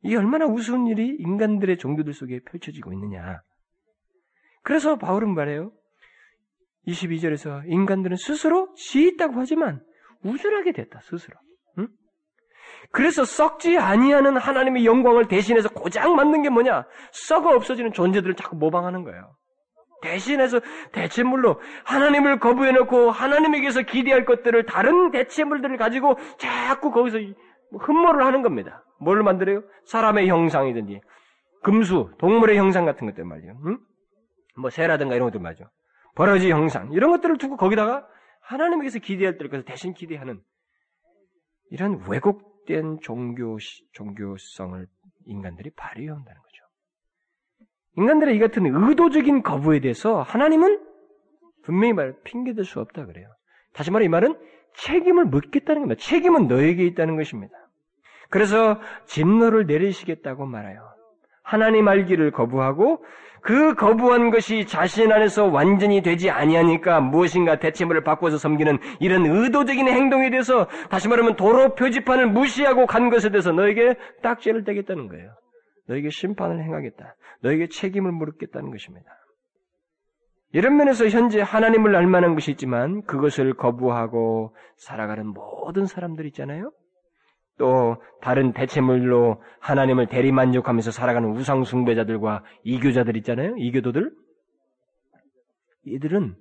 이게 0.02 0.16
얼마나 0.16 0.46
우스운 0.46 0.86
일이 0.86 1.16
인간들의 1.18 1.76
종교들 1.78 2.12
속에 2.12 2.40
펼쳐지고 2.44 2.92
있느냐. 2.92 3.40
그래서 4.62 4.96
바울은 4.96 5.34
말해요. 5.34 5.72
22절에서 6.86 7.64
인간들은 7.66 8.16
스스로 8.16 8.72
지 8.74 9.08
있다고 9.08 9.34
하지만 9.36 9.84
우쭐하게 10.22 10.72
됐다, 10.72 11.00
스스로. 11.00 11.36
응? 11.78 11.88
그래서 12.92 13.24
썩지 13.24 13.76
아니하는 13.76 14.36
하나님의 14.36 14.86
영광을 14.86 15.28
대신해서 15.28 15.68
고장 15.68 16.14
만든 16.14 16.42
게 16.42 16.48
뭐냐? 16.48 16.86
썩어 17.12 17.54
없어지는 17.56 17.92
존재들을 17.92 18.36
자꾸 18.36 18.56
모방하는 18.56 19.04
거예요. 19.04 19.36
대신해서 20.02 20.60
대체물로 20.92 21.60
하나님을 21.84 22.38
거부해놓고 22.38 23.10
하나님에게서 23.10 23.82
기대할 23.82 24.24
것들을 24.24 24.64
다른 24.66 25.10
대체물들을 25.10 25.76
가지고 25.76 26.16
자꾸 26.38 26.90
거기서 26.90 27.18
흠모를 27.72 28.24
하는 28.24 28.42
겁니다. 28.42 28.84
뭘 29.00 29.22
만들어요? 29.22 29.62
사람의 29.86 30.28
형상이든지 30.28 31.00
금수, 31.62 32.10
동물의 32.18 32.56
형상 32.56 32.84
같은 32.84 33.06
것들 33.06 33.24
말이에요. 33.24 33.58
응? 33.66 33.78
뭐 34.56 34.70
새라든가 34.70 35.14
이런 35.14 35.28
것들 35.28 35.40
말이죠. 35.40 35.64
버러지 36.14 36.50
형상 36.50 36.90
이런 36.92 37.10
것들을 37.10 37.38
두고 37.38 37.56
거기다가 37.56 38.06
하나님에게서 38.42 38.98
기대할 38.98 39.36
것을 39.36 39.64
대신 39.64 39.94
기대하는 39.94 40.40
이런 41.70 42.02
왜곡된 42.08 42.98
종교 43.02 43.58
종교성을 43.92 44.86
인간들이 45.26 45.70
발휘한다는 45.76 46.40
거죠. 46.40 46.47
인간들의 47.98 48.36
이 48.36 48.38
같은 48.38 48.64
의도적인 48.64 49.42
거부에 49.42 49.80
대해서 49.80 50.22
하나님은 50.22 50.80
분명히 51.64 51.92
말 51.92 52.14
핑계댈 52.22 52.64
수 52.64 52.78
없다 52.80 53.06
그래요. 53.06 53.28
다시 53.74 53.90
말해 53.90 54.06
이 54.06 54.08
말은 54.08 54.36
책임을 54.74 55.24
묻겠다는 55.24 55.82
겁니다. 55.82 56.00
책임은 56.00 56.46
너에게 56.46 56.86
있다는 56.86 57.16
것입니다. 57.16 57.52
그래서 58.30 58.78
진노를 59.06 59.66
내리시겠다고 59.66 60.46
말해요. 60.46 60.80
하나님 61.42 61.88
알기를 61.88 62.30
거부하고 62.30 63.04
그 63.40 63.74
거부한 63.74 64.30
것이 64.30 64.66
자신 64.66 65.10
안에서 65.10 65.46
완전히 65.46 66.00
되지 66.00 66.30
아니하니까 66.30 67.00
무엇인가 67.00 67.58
대체물을 67.58 68.04
바꿔서 68.04 68.38
섬기는 68.38 68.78
이런 69.00 69.26
의도적인 69.26 69.88
행동에 69.88 70.30
대해서 70.30 70.66
다시 70.88 71.08
말하면 71.08 71.36
도로 71.36 71.74
표지판을 71.74 72.28
무시하고 72.28 72.86
간 72.86 73.10
것에 73.10 73.30
대해서 73.30 73.50
너에게 73.52 73.96
딱지를 74.22 74.64
떼겠다는 74.64 75.08
거예요. 75.08 75.30
너에게 75.88 76.10
심판을 76.10 76.62
행하겠다. 76.62 77.16
너에게 77.40 77.68
책임을 77.68 78.12
물겠다는 78.12 78.70
것입니다. 78.70 79.10
이런 80.52 80.76
면에서 80.76 81.08
현재 81.08 81.40
하나님을 81.40 81.94
알 81.94 82.06
만한 82.06 82.34
것이 82.34 82.52
있지만 82.52 83.02
그것을 83.02 83.54
거부하고 83.54 84.56
살아가는 84.76 85.26
모든 85.26 85.86
사람들 85.86 86.24
있잖아요. 86.26 86.72
또 87.58 87.96
다른 88.22 88.52
대체물로 88.52 89.42
하나님을 89.60 90.06
대리만족하면서 90.06 90.90
살아가는 90.90 91.28
우상 91.30 91.64
숭배자들과 91.64 92.44
이교자들 92.62 93.16
있잖아요. 93.18 93.56
이교도들. 93.56 94.10
이들은 95.84 96.36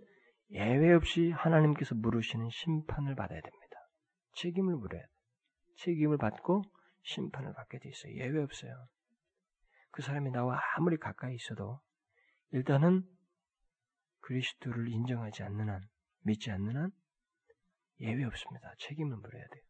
예외 0.52 0.94
없이 0.94 1.32
하나님께서 1.32 1.96
물으시는 1.96 2.50
심판을 2.50 3.16
받아야 3.16 3.42
됩니다. 3.42 3.78
책임을 4.36 4.76
물어야 4.76 5.02
돼. 5.02 5.08
책임을 5.78 6.18
받고 6.18 6.64
심판을 7.04 7.54
받게 7.54 7.80
돼 7.80 7.90
있어요. 7.90 8.14
예외 8.16 8.42
없어요. 8.42 8.72
그 9.98 10.04
사람이 10.04 10.30
나와 10.30 10.62
아무리 10.76 10.96
가까이 10.98 11.34
있어도 11.34 11.82
일단은 12.52 13.04
그리스도를 14.20 14.90
인정하지 14.90 15.42
않는 15.42 15.70
한, 15.70 15.90
믿지 16.20 16.52
않는 16.52 16.78
한 16.78 16.92
예외 18.02 18.24
없습니다. 18.26 18.76
책임을 18.78 19.18
물어야 19.18 19.44
돼요. 19.48 19.64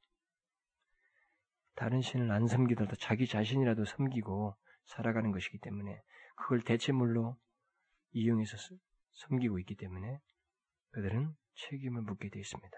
다른 1.76 2.02
신을 2.02 2.30
안 2.30 2.46
섬기더라도 2.46 2.98
자기 2.98 3.26
자신이라도 3.26 3.86
섬기고 3.86 4.58
살아가는 4.88 5.32
것이기 5.32 5.60
때문에 5.60 6.04
그걸 6.36 6.62
대체물로 6.62 7.38
이용해서 8.12 8.58
섬기고 9.14 9.60
있기 9.60 9.76
때문에 9.76 10.20
그들은 10.90 11.34
책임을 11.56 12.02
묻게 12.02 12.30
되어 12.30 12.42
있습니다. 12.42 12.78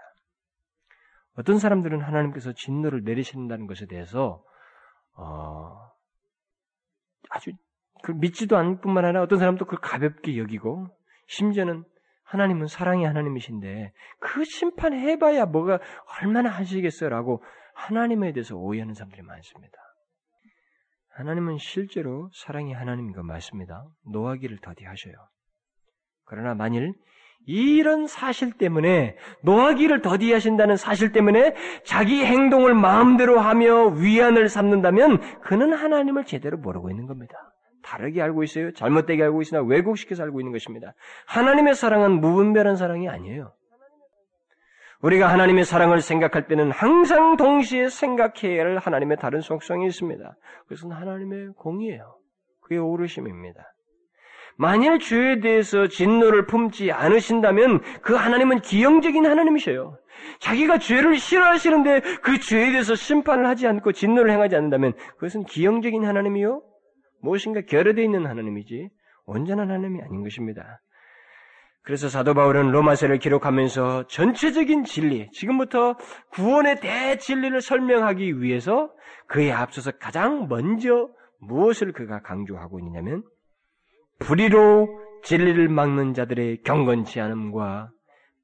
어떤 1.33 1.57
사람들은 1.57 1.99
하나님께서 1.99 2.53
진노를 2.53 3.03
내리신다는 3.05 3.65
것에 3.65 3.87
대해서 3.87 4.45
어, 5.13 5.89
아주 7.29 7.51
그 8.03 8.11
믿지도 8.11 8.57
않을 8.57 8.79
뿐만 8.81 9.05
아니라 9.05 9.21
어떤 9.21 9.39
사람도 9.39 9.65
그걸 9.65 9.79
가볍게 9.81 10.37
여기고 10.37 10.87
심지어는 11.27 11.83
하나님은 12.23 12.67
사랑의 12.67 13.05
하나님이신데 13.05 13.91
그 14.19 14.43
심판해봐야 14.43 15.45
뭐가 15.47 15.79
얼마나 16.21 16.49
하시겠어요라고 16.49 17.43
하나님에 17.73 18.33
대해서 18.33 18.55
오해하는 18.55 18.93
사람들이 18.93 19.23
많습니다. 19.23 19.77
하나님은 21.09 21.57
실제로 21.57 22.29
사랑의 22.33 22.73
하나님인 22.73 23.13
거 23.13 23.23
맞습니다. 23.23 23.85
노하기를 24.05 24.59
더디하셔요. 24.59 25.13
그러나 26.23 26.53
만일 26.53 26.93
이런 27.45 28.05
사실 28.07 28.51
때문에 28.51 29.15
노하기를 29.41 30.01
더디하신다는 30.01 30.75
사실 30.75 31.11
때문에 31.11 31.55
자기 31.83 32.23
행동을 32.23 32.75
마음대로 32.75 33.39
하며 33.39 33.87
위안을 33.87 34.49
삼는다면 34.49 35.41
그는 35.41 35.73
하나님을 35.73 36.25
제대로 36.25 36.57
모르고 36.57 36.89
있는 36.89 37.07
겁니다. 37.07 37.33
다르게 37.81 38.21
알고 38.21 38.43
있어요. 38.43 38.71
잘못되게 38.73 39.23
알고 39.23 39.41
있으나 39.41 39.61
왜곡시켜서 39.61 40.23
알고 40.23 40.41
있는 40.41 40.51
것입니다. 40.51 40.93
하나님의 41.25 41.73
사랑은 41.75 42.21
무분별한 42.21 42.75
사랑이 42.75 43.09
아니에요. 43.09 43.53
우리가 45.01 45.31
하나님의 45.31 45.63
사랑을 45.63 46.01
생각할 46.01 46.47
때는 46.47 46.71
항상 46.71 47.37
동시에 47.37 47.89
생각해야 47.89 48.63
할 48.63 48.77
하나님의 48.77 49.17
다른 49.17 49.39
속성이 49.39 49.87
있습니다. 49.87 50.35
그것은 50.67 50.91
하나님의 50.91 51.53
공이에요. 51.55 52.17
그의 52.61 52.79
오르심입니다. 52.79 53.63
만일 54.59 54.99
죄에 54.99 55.39
대해서 55.39 55.87
진노를 55.87 56.45
품지 56.45 56.91
않으신다면 56.91 57.79
그 58.01 58.13
하나님은 58.13 58.59
기형적인 58.59 59.25
하나님이셔요. 59.25 59.97
자기가 60.41 60.79
죄를 60.79 61.15
싫어하시는데 61.15 62.01
그 62.21 62.41
죄에 62.41 62.71
대해서 62.71 62.93
심판을 62.93 63.47
하지 63.47 63.67
않고 63.67 63.93
진노를 63.93 64.29
행하지 64.29 64.57
않는다면 64.57 64.95
그것은 65.13 65.45
기형적인 65.45 66.03
하나님이요? 66.03 66.61
무엇인가 67.21 67.61
결여되어 67.61 68.03
있는 68.03 68.25
하나님이지 68.25 68.89
온전한 69.27 69.69
하나님이 69.69 70.01
아닌 70.01 70.23
것입니다. 70.23 70.81
그래서 71.83 72.09
사도 72.09 72.33
바울은 72.33 72.71
로마서를 72.71 73.17
기록하면서 73.19 74.07
전체적인 74.07 74.83
진리, 74.83 75.31
지금부터 75.31 75.95
구원의 76.31 76.81
대진리를 76.81 77.61
설명하기 77.61 78.41
위해서 78.41 78.91
그에 79.27 79.53
앞서서 79.53 79.91
가장 80.01 80.49
먼저 80.49 81.07
무엇을 81.39 81.93
그가 81.93 82.21
강조하고 82.23 82.79
있느냐면 82.79 83.23
불의로 84.19 84.87
진리를 85.23 85.67
막는 85.69 86.13
자들의 86.13 86.63
경건치 86.63 87.19
않음과 87.19 87.91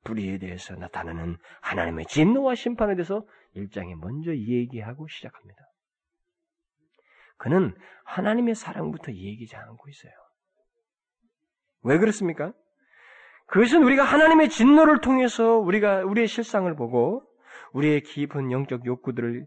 불의에 0.04 0.38
대해서 0.38 0.76
나타나는 0.76 1.38
하나님의 1.62 2.06
진노와 2.08 2.56
심판에 2.56 2.96
대해서 2.96 3.26
일장에 3.54 3.96
먼저 3.96 4.36
얘기하고 4.36 5.08
시작합니다. 5.08 5.62
그는 7.38 7.76
하나님의 8.06 8.56
사랑부터 8.56 9.12
얘기지 9.12 9.56
않고 9.56 9.90
있어요. 9.90 10.14
왜 11.84 11.98
그렇습니까? 11.98 12.54
그것은 13.48 13.84
우리가 13.84 14.04
하나님의 14.04 14.50
진노를 14.50 15.02
통해서 15.02 15.58
우리가 15.58 16.04
우리의 16.04 16.28
실상을 16.28 16.74
보고 16.76 17.24
우리의 17.74 18.02
깊은 18.02 18.52
영적 18.52 18.86
욕구들을 18.86 19.46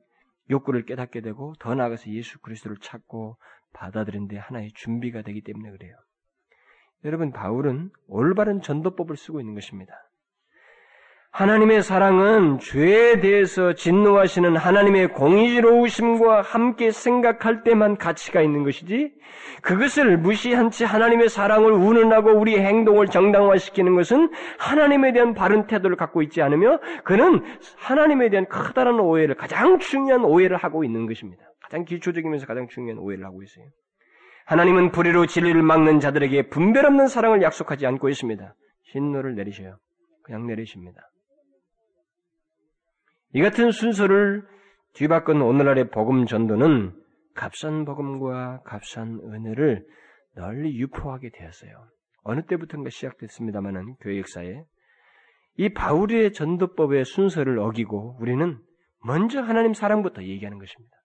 욕구를 0.50 0.84
깨닫게 0.84 1.20
되고 1.20 1.54
더 1.58 1.74
나아가서 1.74 2.10
예수 2.10 2.38
그리스도를 2.40 2.78
찾고 2.80 3.38
받아들이는데 3.72 4.38
하나의 4.38 4.72
준비가 4.74 5.22
되기 5.22 5.42
때문에 5.42 5.70
그래요. 5.70 5.94
여러분 7.04 7.32
바울은 7.32 7.90
올바른 8.08 8.60
전도법을 8.60 9.16
쓰고 9.16 9.40
있는 9.40 9.54
것입니다. 9.54 9.92
하나님의 11.30 11.82
사랑은 11.82 12.58
죄에 12.58 13.20
대해서 13.20 13.74
진노하시는 13.74 14.56
하나님의 14.56 15.08
공의로우심과 15.12 16.40
함께 16.40 16.90
생각할 16.90 17.62
때만 17.62 17.96
가치가 17.96 18.40
있는 18.40 18.64
것이지 18.64 19.12
그것을 19.62 20.16
무시한 20.16 20.70
채 20.70 20.84
하나님의 20.84 21.28
사랑을 21.28 21.72
운운하고 21.72 22.32
우리의 22.32 22.60
행동을 22.60 23.06
정당화시키는 23.06 23.94
것은 23.94 24.32
하나님에 24.58 25.12
대한 25.12 25.34
바른 25.34 25.66
태도를 25.66 25.96
갖고 25.96 26.22
있지 26.22 26.42
않으며 26.42 26.80
그는 27.04 27.44
하나님에 27.76 28.30
대한 28.30 28.48
커다란 28.48 28.98
오해를 28.98 29.34
가장 29.36 29.78
중요한 29.78 30.24
오해를 30.24 30.56
하고 30.56 30.82
있는 30.82 31.06
것입니다. 31.06 31.44
가장 31.60 31.84
기초적이면서 31.84 32.46
가장 32.46 32.66
중요한 32.68 32.98
오해를 32.98 33.24
하고 33.26 33.42
있어요. 33.42 33.66
하나님은 34.48 34.92
불의로 34.92 35.26
진리를 35.26 35.62
막는 35.62 36.00
자들에게 36.00 36.48
분별 36.48 36.86
없는 36.86 37.06
사랑을 37.06 37.42
약속하지 37.42 37.86
않고 37.86 38.08
있습니다. 38.08 38.54
진노를 38.92 39.34
내리셔요. 39.34 39.76
그냥 40.22 40.46
내리십니다. 40.46 41.02
이 43.34 43.42
같은 43.42 43.70
순서를 43.70 44.42
뒤바꾼 44.94 45.42
오늘날의 45.42 45.90
복음 45.90 46.24
전도는 46.24 46.94
값싼 47.34 47.84
복음과 47.84 48.62
값싼 48.64 49.20
은혜를 49.22 49.84
널리 50.34 50.78
유포하게 50.78 51.28
되었어요. 51.28 51.70
어느 52.22 52.40
때부터인가 52.46 52.88
시작됐습니다마는 52.88 53.96
교회 54.00 54.18
역사에 54.18 54.62
이 55.58 55.74
바울의 55.74 56.32
전도법의 56.32 57.04
순서를 57.04 57.58
어기고 57.58 58.16
우리는 58.18 58.58
먼저 59.04 59.42
하나님 59.42 59.74
사랑부터 59.74 60.22
얘기하는 60.22 60.58
것입니다. 60.58 60.96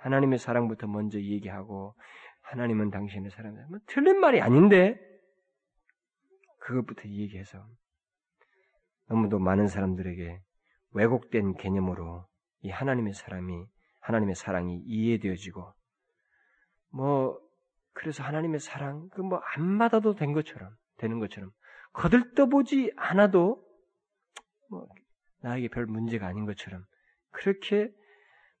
하나님의 0.00 0.38
사랑부터 0.38 0.86
먼저 0.86 1.18
얘기하고 1.18 1.94
하나님은 2.52 2.90
당신의 2.90 3.30
사랑이다. 3.30 3.66
뭐 3.70 3.78
틀린 3.86 4.20
말이 4.20 4.40
아닌데 4.40 4.98
그것부터 6.58 7.08
얘기해서 7.08 7.66
너무도 9.08 9.38
많은 9.38 9.68
사람들에게 9.68 10.38
왜곡된 10.92 11.54
개념으로 11.56 12.26
이 12.60 12.70
하나님의 12.70 13.14
사람이 13.14 13.64
하나님의 14.00 14.34
사랑이 14.34 14.82
이해되어지고 14.84 15.72
뭐 16.90 17.40
그래서 17.94 18.22
하나님의 18.22 18.60
사랑 18.60 19.08
그 19.10 19.22
뭐 19.22 19.40
안 19.56 19.78
받아도 19.78 20.14
된 20.14 20.32
것처럼 20.32 20.74
되는 20.98 21.18
것처럼 21.20 21.50
거들떠보지 21.94 22.92
않아도 22.96 23.66
뭐 24.70 24.88
나에게 25.40 25.68
별 25.68 25.86
문제가 25.86 26.26
아닌 26.26 26.44
것처럼 26.44 26.84
그렇게 27.30 27.90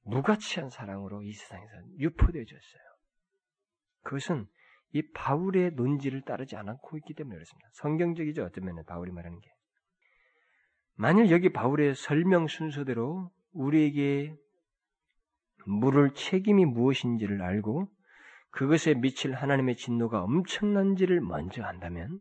무가치한 0.04 0.70
사랑으로 0.70 1.22
이 1.22 1.32
세상에서 1.32 1.72
유포되어졌어요. 1.98 2.91
그것은 4.02 4.46
이 4.92 5.02
바울의 5.12 5.72
논지를 5.72 6.22
따르지 6.22 6.56
않고 6.56 6.98
있기 6.98 7.14
때문에 7.14 7.34
그렇습니다. 7.34 7.68
성경적이죠. 7.72 8.44
어떤 8.44 8.64
면에 8.64 8.82
바울이 8.86 9.10
말하는 9.10 9.40
게. 9.40 9.50
만일 10.94 11.30
여기 11.30 11.50
바울의 11.50 11.94
설명 11.94 12.46
순서대로 12.46 13.30
우리에게 13.52 14.36
물을 15.66 16.12
책임이 16.12 16.66
무엇인지를 16.66 17.40
알고 17.42 17.88
그것에 18.50 18.94
미칠 18.94 19.32
하나님의 19.32 19.76
진노가 19.76 20.22
엄청난지를 20.22 21.20
먼저 21.20 21.62
안다면 21.62 22.20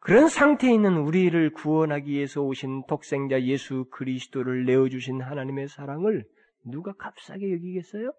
그런 0.00 0.28
상태에 0.28 0.72
있는 0.74 0.96
우리를 0.96 1.52
구원하기 1.52 2.10
위해서 2.10 2.42
오신 2.42 2.86
독생자 2.88 3.40
예수 3.42 3.86
그리스도를 3.92 4.64
내어주신 4.64 5.20
하나님의 5.22 5.68
사랑을 5.68 6.24
누가 6.64 6.92
값싸게 6.94 7.52
여기겠어요? 7.52 8.12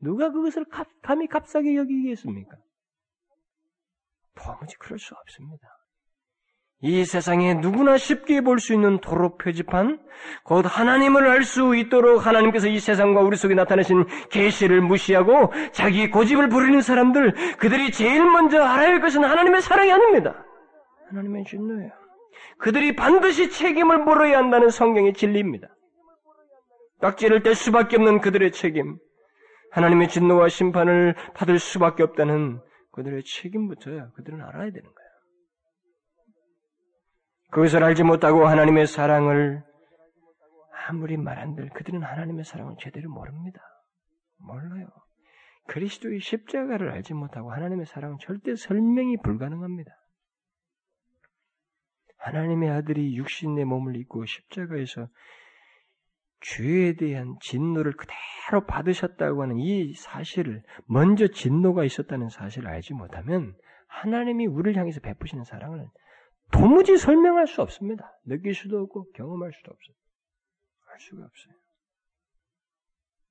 누가 0.00 0.30
그것을 0.30 0.64
감히 1.02 1.26
값싸게 1.26 1.76
여기겠습니까? 1.76 2.56
도무지 4.34 4.76
그럴 4.78 4.98
수 4.98 5.14
없습니다. 5.14 5.68
이 6.82 7.06
세상에 7.06 7.54
누구나 7.54 7.96
쉽게 7.96 8.42
볼 8.42 8.58
수 8.58 8.74
있는 8.74 9.00
도로 9.00 9.38
표지판, 9.38 9.98
곧 10.44 10.66
하나님을 10.68 11.26
알 11.26 11.42
수 11.42 11.74
있도록 11.74 12.26
하나님께서 12.26 12.68
이 12.68 12.78
세상과 12.78 13.22
우리 13.22 13.36
속에 13.36 13.54
나타내신 13.54 14.04
계시를 14.30 14.82
무시하고 14.82 15.52
자기 15.72 16.10
고집을 16.10 16.50
부리는 16.50 16.82
사람들, 16.82 17.56
그들이 17.56 17.90
제일 17.92 18.24
먼저 18.30 18.62
알아야 18.62 18.88
할 18.88 19.00
것은 19.00 19.24
하나님의 19.24 19.62
사랑이 19.62 19.90
아닙니다. 19.90 20.44
하나님의 21.08 21.44
진노예요. 21.44 21.90
그들이 22.58 22.94
반드시 22.94 23.50
책임을 23.50 23.98
물어야 24.04 24.36
한다는 24.38 24.68
성경의 24.68 25.14
진리입니다. 25.14 25.68
딱지를 27.00 27.42
뗄 27.42 27.54
수밖에 27.54 27.96
없는 27.96 28.20
그들의 28.20 28.52
책임, 28.52 28.98
하나님의 29.76 30.08
진노와 30.08 30.48
심판을 30.48 31.14
받을 31.34 31.58
수밖에 31.58 32.02
없다는 32.02 32.62
그들의 32.92 33.24
책임부터 33.24 34.10
그들은 34.12 34.40
알아야 34.40 34.70
되는 34.70 34.82
거예요. 34.82 35.10
그것을 37.50 37.84
알지 37.84 38.02
못하고 38.02 38.46
하나님의 38.46 38.86
사랑을 38.86 39.62
아무리 40.88 41.18
말한들 41.18 41.68
그들은 41.74 42.02
하나님의 42.02 42.44
사랑을 42.44 42.76
제대로 42.80 43.10
모릅니다. 43.10 43.60
몰라요. 44.38 44.88
그리스도의 45.66 46.20
십자가를 46.20 46.90
알지 46.92 47.12
못하고 47.12 47.52
하나님의 47.52 47.84
사랑은 47.84 48.16
절대 48.18 48.56
설명이 48.56 49.18
불가능합니다. 49.18 49.90
하나님의 52.16 52.70
아들이 52.70 53.14
육신의 53.14 53.66
몸을 53.66 53.96
입고 53.96 54.24
십자가에서 54.24 55.08
죄에 56.54 56.94
대한 56.94 57.36
진노를 57.40 57.92
그대로 57.92 58.66
받으셨다고 58.66 59.42
하는 59.42 59.58
이 59.58 59.94
사실을 59.94 60.62
먼저 60.86 61.26
진노가 61.26 61.84
있었다는 61.84 62.28
사실을 62.28 62.68
알지 62.68 62.94
못하면 62.94 63.56
하나님이 63.88 64.46
우리를 64.46 64.78
향해서 64.78 65.00
베푸시는 65.00 65.44
사랑을 65.44 65.88
도무지 66.52 66.96
설명할 66.98 67.48
수 67.48 67.62
없습니다. 67.62 68.12
느낄 68.24 68.54
수도 68.54 68.78
없고 68.80 69.10
경험할 69.12 69.52
수도 69.52 69.72
없어요. 69.72 69.96
알 70.92 71.00
수가 71.00 71.24
없어요. 71.24 71.54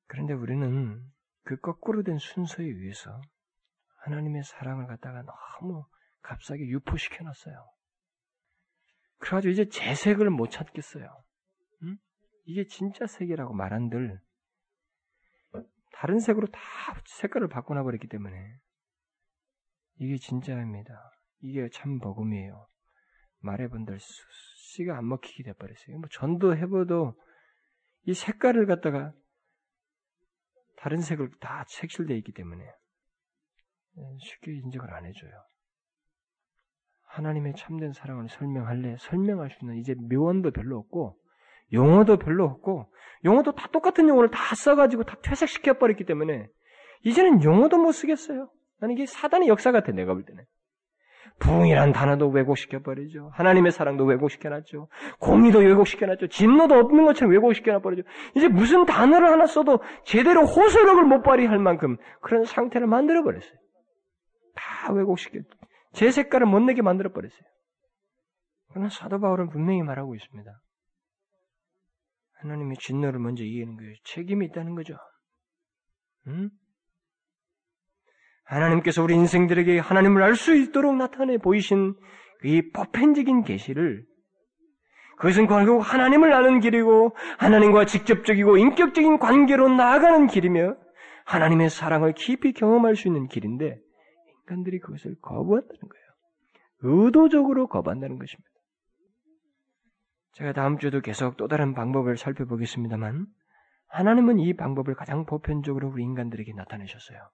그런데 0.08 0.34
우리는 0.34 1.02
그 1.44 1.58
거꾸로 1.58 2.04
된 2.04 2.18
순서에 2.18 2.66
의해서 2.66 3.22
하나님의 4.04 4.44
사랑을 4.44 4.88
갖다가 4.88 5.24
너무 5.24 5.86
값싸게 6.22 6.68
유포시켜 6.68 7.24
놨어요. 7.24 7.56
그래가지고 9.20 9.52
이제 9.52 9.70
재색을 9.70 10.30
못 10.30 10.52
찾겠어요. 10.52 11.25
응? 12.48 12.52
이게 12.52 12.66
진짜 12.68 13.08
색이라고 13.08 13.54
말한들 13.54 14.20
다른 15.92 16.20
색으로 16.20 16.48
다 16.48 16.60
색깔을 17.06 17.48
바꿔놔 17.48 17.84
버렸기 17.84 18.08
때문에 18.08 18.36
이게 19.98 20.18
진짜입니다. 20.18 21.12
이게 21.40 21.70
참 21.70 22.00
복음이에요. 22.00 22.68
말해본들 23.40 23.98
씨가 24.00 24.98
안 24.98 25.08
먹히게 25.08 25.44
돼버렸어요. 25.44 25.98
뭐 26.00 26.10
전도 26.12 26.56
해봐도 26.58 27.20
이 28.04 28.14
색깔을 28.14 28.66
갖다가 28.66 29.14
다른 30.78 31.00
색을 31.00 31.32
다 31.40 31.64
색칠되어 31.68 32.18
있기 32.18 32.34
때문에 32.34 32.64
쉽게 34.20 34.54
인정을 34.54 34.94
안 34.94 35.06
해줘요. 35.06 35.32
하나님의 37.04 37.56
참된 37.56 37.94
사랑을 37.94 38.28
설명할래 38.28 38.98
설명할 39.00 39.50
수 39.50 39.60
있는 39.64 39.78
이제 39.78 39.96
묘언도 39.96 40.52
별로 40.52 40.78
없고 40.78 41.18
용어도 41.74 42.18
별로 42.18 42.46
없고 42.46 42.92
용어도 43.24 43.54
다 43.54 43.68
똑같은 43.72 44.08
용어를 44.08 44.30
다 44.30 44.56
써가지고 44.56 45.04
다 45.04 45.16
퇴색시켜 45.24 45.74
버렸기 45.74 46.06
때문에 46.06 46.48
이제는 47.04 47.44
용어도 47.44 47.78
못 47.78 47.92
쓰겠어요. 47.92 48.50
나는 48.80 48.96
이게 48.96 49.06
사단의 49.06 49.48
역사 49.48 49.72
같아 49.72 49.92
내가 49.92 50.14
볼 50.14 50.24
때는. 50.26 50.44
부흥이란 51.40 51.92
단어도 51.92 52.30
왜곡시켜버리죠. 52.30 53.32
하나님의 53.34 53.72
사랑도 53.72 54.06
왜곡시켜놨죠. 54.06 54.88
공의도 55.20 55.60
왜곡시켜놨죠. 55.60 56.28
진노도 56.28 56.76
없는 56.76 57.06
것처럼 57.06 57.34
왜곡시켜놔버리죠. 57.34 58.04
이제 58.36 58.48
무슨 58.48 58.86
단어를 58.86 59.28
하나 59.30 59.46
써도 59.46 59.80
제대로 60.06 60.46
호소력을 60.46 61.04
못 61.04 61.24
발휘할 61.24 61.60
만큼 61.60 61.98
그런 62.22 62.46
상태를 62.46 62.88
만들어버렸어요. 62.88 63.54
다 64.56 64.94
왜곡시켜, 64.94 65.40
제 65.92 66.12
색깔을 66.12 66.48
못 66.48 66.62
내게 66.62 66.82
만들어 66.82 67.12
버렸어요. 67.12 67.44
그러나 68.70 68.90
사도 68.90 69.20
바울은 69.20 69.50
분명히 69.50 69.84
말하고 69.84 70.16
있습니다. 70.16 70.52
하나님의 72.46 72.78
진노를 72.80 73.20
먼저 73.20 73.44
이기는 73.44 73.76
거예요. 73.76 73.94
책임이 74.04 74.46
있다는 74.48 74.76
거죠. 74.76 74.96
응? 76.28 76.50
하나님께서 78.46 79.04
우리 79.04 79.16
인생들에게 79.16 79.80
하나님을 79.80 80.22
알 80.22 80.36
수 80.36 80.56
있도록 80.56 80.96
나타내 80.96 81.38
보이신 81.38 81.96
이 82.44 82.70
보편적인 82.72 83.44
계시를 83.44 84.06
그것은 85.18 85.48
결국 85.48 85.80
하나님을 85.80 86.34
아는 86.34 86.60
길이고 86.60 87.16
하나님과 87.40 87.86
직접적이고 87.86 88.58
인격적인 88.58 89.18
관계로 89.18 89.70
나아가는 89.70 90.28
길이며 90.28 90.76
하나님의 91.26 91.70
사랑을 91.70 92.14
깊이 92.14 92.54
경험할 92.54 92.96
수 92.96 93.08
있는 93.08 93.28
길인데 93.28 93.80
인간들이 94.42 94.80
그것을 94.80 95.16
거부한다는 95.22 95.80
거예요. 95.80 96.06
의도적으로 96.82 97.68
거부한다는 97.68 98.20
것입니다. 98.20 98.50
제가 100.36 100.52
다음 100.52 100.78
주에도 100.78 101.00
계속 101.00 101.38
또 101.38 101.48
다른 101.48 101.74
방법을 101.74 102.18
살펴보겠습니다만 102.18 103.26
하나님은 103.88 104.40
이 104.40 104.54
방법을 104.54 104.94
가장 104.94 105.26
보편적으로 105.26 105.90
우리 105.90 106.04
인간들에게 106.04 106.52
나타내셨어요. 106.54 107.30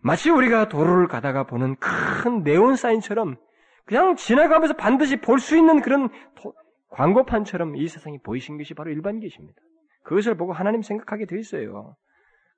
마치 0.00 0.30
우리가 0.30 0.68
도로를 0.68 1.06
가다가 1.06 1.44
보는 1.44 1.76
큰 1.76 2.42
네온 2.42 2.76
사인처럼 2.76 3.36
그냥 3.84 4.16
지나가면서 4.16 4.74
반드시 4.74 5.20
볼 5.20 5.38
수 5.38 5.56
있는 5.56 5.82
그런 5.82 6.08
도, 6.36 6.54
광고판처럼 6.88 7.76
이 7.76 7.88
세상이 7.88 8.18
보이신 8.22 8.56
것이 8.56 8.72
바로 8.72 8.90
일반 8.90 9.20
계십니다. 9.20 9.60
그것을 10.04 10.36
보고 10.36 10.52
하나님 10.54 10.80
생각하게 10.82 11.26
돼 11.26 11.38
있어요. 11.38 11.94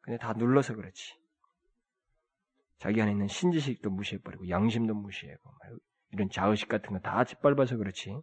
근데 0.02 0.16
다 0.18 0.32
눌러서 0.32 0.74
그렇지. 0.76 1.14
자기 2.78 3.02
안에 3.02 3.10
있는 3.10 3.26
신지식도 3.26 3.90
무시해버리고 3.90 4.48
양심도 4.48 4.94
무시하고 4.94 5.40
이런 6.12 6.30
자의식 6.30 6.68
같은 6.68 6.92
거 6.92 7.00
다 7.00 7.24
짓밟아서 7.24 7.76
그렇지. 7.76 8.16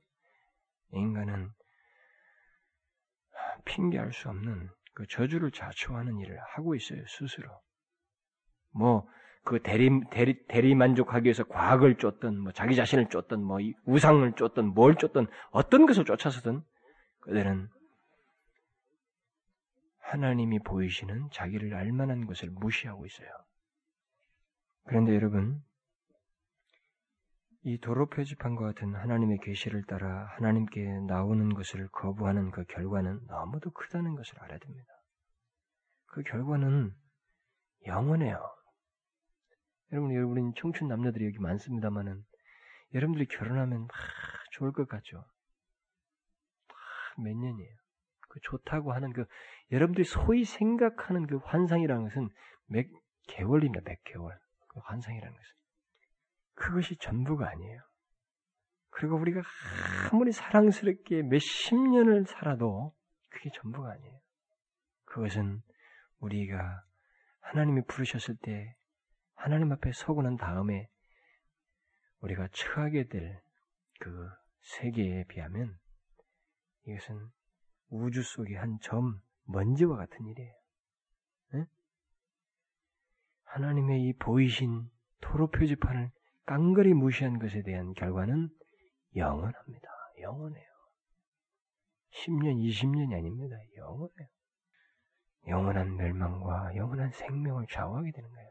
인간은 0.95 1.49
핑계할 3.65 4.13
수 4.13 4.29
없는 4.29 4.69
그 4.93 5.05
저주를 5.07 5.51
자초하는 5.51 6.19
일을 6.19 6.39
하고 6.55 6.75
있어요 6.75 7.03
스스로. 7.07 7.49
뭐 8.71 9.07
그 9.45 9.61
대리 9.61 9.91
대리 10.09 10.43
대리 10.47 10.73
만족하기 10.73 11.25
위해서 11.25 11.43
과학을 11.43 11.97
쫓든 11.97 12.39
뭐 12.39 12.51
자기 12.51 12.75
자신을 12.75 13.09
쫓든 13.09 13.43
뭐 13.43 13.59
우상을 13.85 14.33
쫓든 14.33 14.73
뭘 14.73 14.95
쫓든 14.95 15.27
어떤 15.51 15.85
것을 15.85 16.03
쫓아서든 16.03 16.63
그들은 17.21 17.69
하나님이 19.99 20.59
보이시는 20.59 21.29
자기를 21.31 21.75
알만한 21.75 22.25
것을 22.25 22.49
무시하고 22.49 23.05
있어요. 23.05 23.27
그런데 24.87 25.13
여러분 25.13 25.63
이 27.67 27.79
도로 27.79 28.05
표지판과 28.05 28.63
같은 28.63 28.93
하나님의 28.93 29.39
계시를 29.39 29.85
따라 29.85 30.27
하나님께 30.35 30.99
나오는 31.07 31.51
것을 31.51 31.87
거부하는 31.87 32.51
그 32.51 32.63
결과는 32.65 33.21
너무도 33.25 33.71
크다는 33.71 34.13
것을 34.13 34.39
알아야 34.43 34.59
됩니다. 34.59 34.87
그 36.05 36.21
결과는 36.21 36.93
영원해요. 37.87 38.39
여러분, 39.91 40.13
여러분, 40.13 40.53
청춘 40.55 40.87
남녀들이 40.87 41.25
여기 41.25 41.39
많습니다만은, 41.39 42.23
여러분들이 42.93 43.25
결혼하면, 43.35 43.87
막 43.87 43.89
좋을 44.51 44.71
것 44.71 44.87
같죠? 44.87 45.25
몇 47.17 47.35
년이에요. 47.35 47.75
그 48.29 48.39
좋다고 48.43 48.93
하는 48.93 49.11
그, 49.11 49.25
여러분들이 49.71 50.05
소위 50.05 50.45
생각하는 50.45 51.25
그 51.25 51.37
환상이라는 51.37 52.03
것은 52.03 52.29
몇 52.67 52.85
개월입니다, 53.27 53.83
몇 53.83 54.03
개월. 54.03 54.37
그 54.67 54.79
환상이라는 54.83 55.35
것은. 55.35 55.64
그것이 56.55 56.97
전부가 56.97 57.49
아니에요. 57.49 57.81
그리고 58.89 59.17
우리가 59.17 59.41
아무리 60.11 60.31
사랑스럽게 60.31 61.23
몇십 61.23 61.77
년을 61.77 62.25
살아도 62.25 62.95
그게 63.29 63.49
전부가 63.53 63.91
아니에요. 63.91 64.19
그것은 65.05 65.61
우리가 66.19 66.83
하나님이 67.41 67.81
부르셨을 67.87 68.37
때 68.41 68.75
하나님 69.35 69.71
앞에 69.71 69.91
서고 69.93 70.21
난 70.21 70.37
다음에 70.37 70.89
우리가 72.21 72.47
처하게 72.51 73.07
될 73.07 73.45
그 73.99 74.29
세계에 74.61 75.23
비하면 75.25 75.77
이것은 76.85 77.31
우주 77.89 78.23
속의 78.23 78.55
한 78.55 78.79
점 78.81 79.21
먼지와 79.45 79.95
같은 79.97 80.25
일이에요. 80.25 80.53
네? 81.53 81.65
하나님의 83.43 84.03
이 84.03 84.13
보이신 84.13 84.89
토로 85.21 85.47
표지판을 85.49 86.11
깡그리 86.45 86.93
무시한 86.93 87.39
것에 87.39 87.63
대한 87.63 87.93
결과는 87.93 88.49
영원합니다. 89.15 89.87
영원해요. 90.21 90.65
10년, 92.13 92.57
20년이 92.57 93.13
아닙니다. 93.13 93.55
영원해요. 93.77 94.27
영원한 95.47 95.95
멸망과 95.95 96.75
영원한 96.75 97.11
생명을 97.11 97.67
좌우하게 97.69 98.11
되는 98.11 98.29
거예요. 98.29 98.49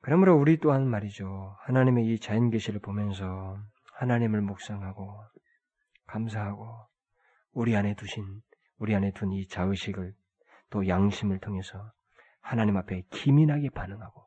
그러므로 0.00 0.36
우리 0.36 0.58
또한 0.58 0.86
말이죠. 0.86 1.56
하나님의 1.60 2.06
이 2.06 2.18
자연 2.18 2.50
계시를 2.50 2.80
보면서 2.80 3.58
하나님을 3.94 4.42
묵상하고 4.42 5.24
감사하고 6.06 6.86
우리 7.52 7.74
안에 7.76 7.94
두신 7.94 8.42
우리 8.78 8.94
안에 8.94 9.12
둔 9.12 9.32
이 9.32 9.46
자의식을 9.48 10.12
또 10.70 10.86
양심을 10.88 11.38
통해서 11.38 11.92
하나님 12.40 12.76
앞에 12.76 13.02
기민하게 13.10 13.70
반응하고 13.70 14.23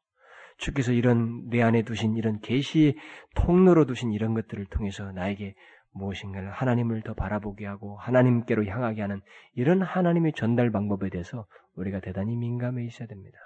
주께서 0.58 0.92
이런 0.92 1.50
내 1.50 1.62
안에 1.62 1.84
두신 1.84 2.16
이런 2.16 2.40
계시 2.40 2.98
통로로 3.36 3.86
두신 3.86 4.12
이런 4.12 4.34
것들을 4.34 4.66
통해서 4.66 5.12
나에게 5.12 5.56
무엇인가를 5.92 6.52
하나님을 6.52 7.02
더 7.02 7.14
바라보게 7.14 7.66
하고 7.66 7.98
하나님께로 7.98 8.66
향하게 8.66 9.02
하는 9.02 9.22
이런 9.54 9.82
하나님의 9.82 10.34
전달 10.36 10.72
방법에 10.72 11.10
대해서 11.10 11.46
우리가 11.76 12.00
대단히 12.00 12.36
민감해 12.36 12.86
있어야 12.86 13.08
됩니다. 13.08 13.38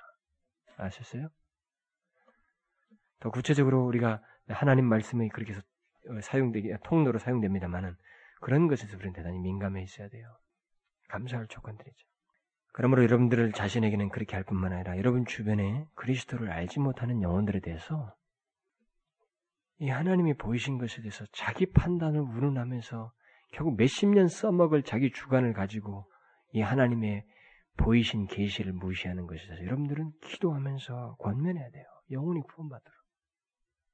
아셨어요? 0.78 1.30
더 3.20 3.30
구체적으로 3.30 3.86
우리가 3.86 4.22
하나님 4.48 4.86
말씀이 4.86 5.30
그렇게 5.30 5.54
어, 5.54 6.22
사용되기 6.22 6.74
통로로 6.84 7.20
사용됩니다만은 7.20 7.96
그런 8.42 8.68
것에서 8.68 8.98
우리는 8.98 9.14
대단히 9.14 9.38
민감해 9.40 9.84
있어야 9.84 10.10
돼요. 10.10 10.28
감사할 11.10 11.48
조건들이죠. 11.48 12.11
그러므로 12.74 13.04
여러분들 13.04 13.52
자신에게는 13.52 14.10
그렇게 14.10 14.36
할 14.36 14.44
뿐만 14.44 14.72
아니라 14.72 14.98
여러분 14.98 15.26
주변에 15.26 15.86
그리스도를 15.96 16.52
알지 16.52 16.80
못하는 16.80 17.22
영혼들에 17.22 17.60
대해서 17.60 18.16
이 19.80 19.90
하나님이 19.90 20.36
보이신 20.36 20.78
것에 20.78 21.02
대해서 21.02 21.26
자기 21.34 21.66
판단을 21.66 22.22
운운하면서 22.22 23.12
결국 23.52 23.76
몇십 23.76 24.10
년 24.10 24.28
써먹을 24.28 24.84
자기 24.84 25.12
주관을 25.12 25.54
가지고 25.54 26.10
이 26.54 26.62
하나님의 26.62 27.26
보이신 27.78 28.28
계시를 28.28 28.74
무시하는 28.74 29.28
대해서 29.28 29.66
여러분들은 29.66 30.12
기도하면서 30.22 31.16
권면해야 31.20 31.70
돼요. 31.72 31.86
영혼이 32.12 32.42
구원받으러. 32.42 32.94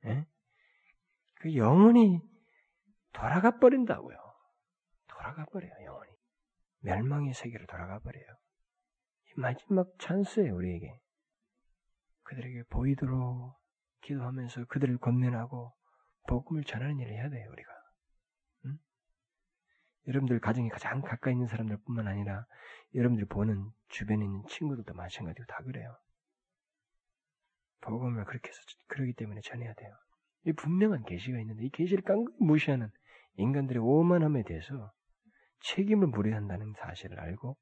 예? 0.07 0.25
그 1.35 1.55
영혼이 1.55 2.19
돌아가 3.13 3.57
버린다고요. 3.57 4.17
돌아가 5.07 5.45
버려요, 5.45 5.71
영혼이. 5.85 6.11
멸망의 6.81 7.33
세계로 7.33 7.65
돌아가 7.65 7.99
버려요. 7.99 8.25
이 9.37 9.39
마지막 9.39 9.87
찬스예요, 9.99 10.55
우리에게. 10.55 10.99
그들에게 12.23 12.63
보이도록 12.69 13.55
기도하면서 14.01 14.65
그들을 14.65 14.97
권면하고 14.97 15.73
복음을 16.27 16.63
전하는 16.63 16.99
일을 16.99 17.13
해야 17.13 17.29
돼요, 17.29 17.49
우리가. 17.51 17.69
응? 18.65 18.77
여러분들 20.07 20.39
가정에 20.39 20.69
가장 20.69 21.01
가까이 21.01 21.33
있는 21.33 21.47
사람들 21.47 21.77
뿐만 21.85 22.07
아니라 22.07 22.45
여러분들이 22.95 23.27
보는 23.27 23.69
주변에 23.89 24.25
있는 24.25 24.43
친구들도 24.47 24.93
마찬가지고 24.93 25.45
다 25.45 25.63
그래요. 25.63 25.95
복음을 27.81 28.25
그렇게 28.25 28.49
해서 28.49 28.59
그러기 28.87 29.13
때문에 29.13 29.39
전해야 29.41 29.73
돼요. 29.75 29.95
이 30.45 30.53
분명한 30.53 31.03
계시가 31.05 31.39
있는데 31.39 31.63
이 31.63 31.69
계시를 31.69 32.03
깡그리 32.03 32.35
무시하는 32.39 32.89
인간들의 33.35 33.81
오만함에 33.81 34.43
대해서 34.43 34.91
책임을 35.59 36.07
물어야 36.07 36.35
한다는 36.35 36.73
사실을 36.73 37.19
알고 37.19 37.57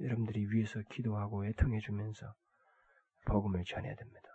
여러분들이 0.00 0.46
위해서 0.52 0.80
기도하고 0.90 1.46
애통해 1.46 1.78
주면서 1.80 2.34
복음을 3.26 3.62
전해야 3.64 3.94
됩니다. 3.94 4.28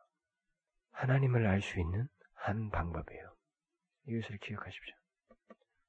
하나님을 0.91 1.45
알 1.45 1.61
수 1.61 1.79
있는 1.79 2.07
한 2.33 2.69
방법이에요. 2.69 3.33
이것을 4.07 4.37
기억하십시오. 4.37 4.95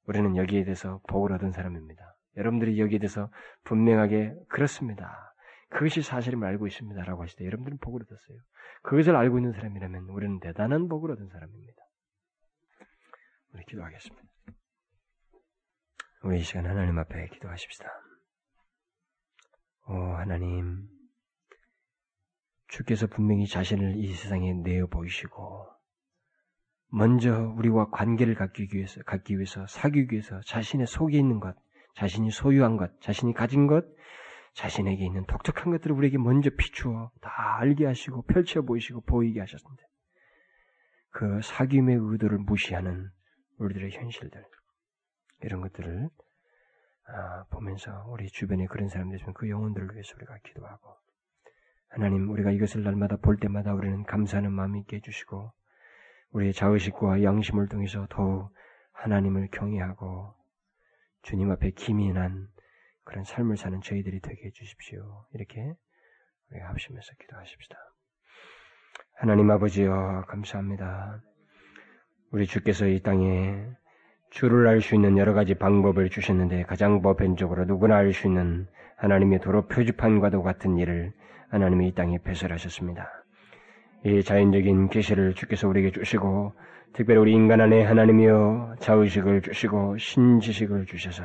우리는 0.07 0.35
여기에 0.35 0.63
대해서 0.65 0.99
복을 1.07 1.33
얻은 1.33 1.51
사람입니다. 1.51 2.15
여러분들이 2.37 2.79
여기에 2.79 2.99
대해서 2.99 3.31
분명하게 3.63 4.35
그렇습니다. 4.49 5.33
그것이 5.69 6.01
사실임을 6.01 6.47
알고 6.47 6.67
있습니다라고 6.67 7.25
때 7.37 7.45
여러분들은 7.45 7.77
복을 7.79 8.01
얻었어요. 8.03 8.37
그것을 8.81 9.15
알고 9.15 9.37
있는 9.37 9.51
사람이라면 9.53 10.09
우리는 10.09 10.39
대단한 10.39 10.87
복을 10.87 11.11
얻은 11.11 11.27
사람입니다. 11.29 11.81
우리 13.53 13.63
기도하겠습니다. 13.65 14.27
우리 16.23 16.39
이 16.39 16.43
시간 16.43 16.65
하나님 16.65 16.97
앞에 16.97 17.27
기도하십시다. 17.27 17.87
오 19.91 19.95
하나님, 19.95 20.87
주께서 22.67 23.07
분명히 23.07 23.47
자신을 23.47 23.95
이 23.97 24.13
세상에 24.13 24.53
내어 24.53 24.85
보이시고 24.85 25.65
먼저 26.89 27.55
우리와 27.57 27.89
관계를 27.89 28.35
갖기 28.35 28.67
위해서, 28.71 29.01
갖기 29.01 29.37
위해서, 29.37 29.65
사귀기 29.65 30.13
위해서 30.13 30.39
자신의 30.41 30.85
속에 30.85 31.17
있는 31.17 31.39
것, 31.39 31.55
자신이 31.95 32.29
소유한 32.29 32.77
것, 32.77 33.01
자신이 33.01 33.33
가진 33.33 33.65
것, 33.65 33.83
자신에게 34.53 35.03
있는 35.03 35.25
독특한 35.25 35.71
것들을 35.71 35.95
우리에게 35.95 36.19
먼저 36.19 36.51
비추어 36.55 37.09
다 37.19 37.57
알게 37.57 37.87
하시고 37.87 38.21
펼쳐 38.27 38.61
보이시고 38.61 39.01
보이게 39.01 39.39
하셨는데 39.39 39.83
그 41.09 41.39
사귐의 41.39 42.11
의도를 42.11 42.37
무시하는 42.37 43.09
우리들의 43.57 43.89
현실들 43.89 44.45
이런 45.41 45.61
것들을 45.61 46.05
아, 46.05 46.28
보면서 47.49 48.05
우리 48.09 48.27
주변에 48.27 48.65
그런 48.67 48.87
사람들 48.87 49.17
있으면 49.17 49.33
그 49.33 49.49
영혼들을 49.49 49.93
위해서 49.93 50.13
우리가 50.15 50.37
기도하고 50.43 50.95
하나님 51.89 52.29
우리가 52.29 52.51
이것을 52.51 52.83
날마다 52.83 53.17
볼 53.17 53.37
때마다 53.37 53.73
우리는 53.73 54.03
감사하는 54.03 54.51
마음이 54.51 54.81
있게 54.81 54.97
해주시고 54.97 55.51
우리의 56.31 56.53
자의식과 56.53 57.23
양심을 57.23 57.67
통해서 57.67 58.05
더욱 58.09 58.53
하나님을 58.93 59.49
경외하고 59.51 60.35
주님 61.23 61.51
앞에 61.51 61.71
기민한 61.71 62.47
그런 63.03 63.23
삶을 63.23 63.57
사는 63.57 63.81
저희들이 63.81 64.19
되게 64.19 64.45
해주십시오. 64.45 65.25
이렇게 65.33 65.73
우리 66.51 66.59
합심해서 66.59 67.13
기도하십시다. 67.19 67.75
하나님 69.13 69.49
아버지여 69.49 70.25
감사합니다. 70.27 71.21
우리 72.31 72.45
주께서 72.45 72.85
이 72.85 73.01
땅에 73.01 73.67
주를 74.29 74.67
알 74.67 74.81
수 74.81 74.95
있는 74.95 75.17
여러 75.17 75.33
가지 75.33 75.55
방법을 75.55 76.09
주셨는데 76.09 76.63
가장 76.63 77.01
보편적으로 77.01 77.65
누구나 77.65 77.95
알 77.97 78.13
수 78.13 78.27
있는 78.27 78.67
하나님의 78.97 79.39
도로 79.39 79.67
표지판과도 79.67 80.43
같은 80.43 80.77
일을 80.77 81.11
하나님이 81.49 81.87
이 81.89 81.95
땅에 81.95 82.17
배설하셨습니다. 82.23 83.09
이 84.05 84.23
자연적인 84.23 84.89
계시를 84.89 85.33
주께서 85.33 85.67
우리에게 85.67 85.91
주시고 85.91 86.53
특별히 86.93 87.19
우리 87.19 87.33
인간 87.33 87.59
안에 87.61 87.83
하나님이여 87.83 88.75
자의식을 88.79 89.41
주시고 89.41 89.97
신지식을 89.97 90.85
주셔서 90.85 91.23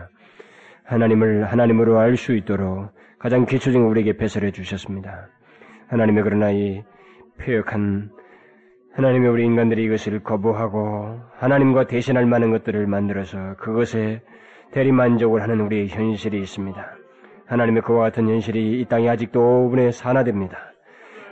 하나님을 0.84 1.44
하나님으로 1.44 1.98
알 1.98 2.16
수 2.16 2.34
있도록 2.34 2.90
가장 3.18 3.46
기초적인 3.46 3.86
우리에게 3.86 4.16
배설해 4.16 4.50
주셨습니다. 4.50 5.28
하나님의 5.88 6.22
그러나 6.24 6.50
이 6.50 6.82
폐역한 7.38 8.10
하나님의 8.96 9.28
우리 9.28 9.44
인간들이 9.44 9.84
이것을 9.84 10.20
거부하고 10.20 11.18
하나님과 11.38 11.88
대신할 11.88 12.26
만한 12.26 12.52
것들을 12.52 12.86
만들어서 12.86 13.56
그것에 13.56 14.22
대리만족을 14.70 15.42
하는 15.42 15.60
우리의 15.62 15.88
현실이 15.88 16.38
있습니다. 16.38 16.96
하나님의 17.46 17.82
그와 17.82 18.04
같은 18.04 18.28
현실이 18.28 18.80
이 18.80 18.84
땅에 18.84 19.08
아직도 19.08 19.40
5분의 19.40 19.90
산화됩니다. 19.90 20.58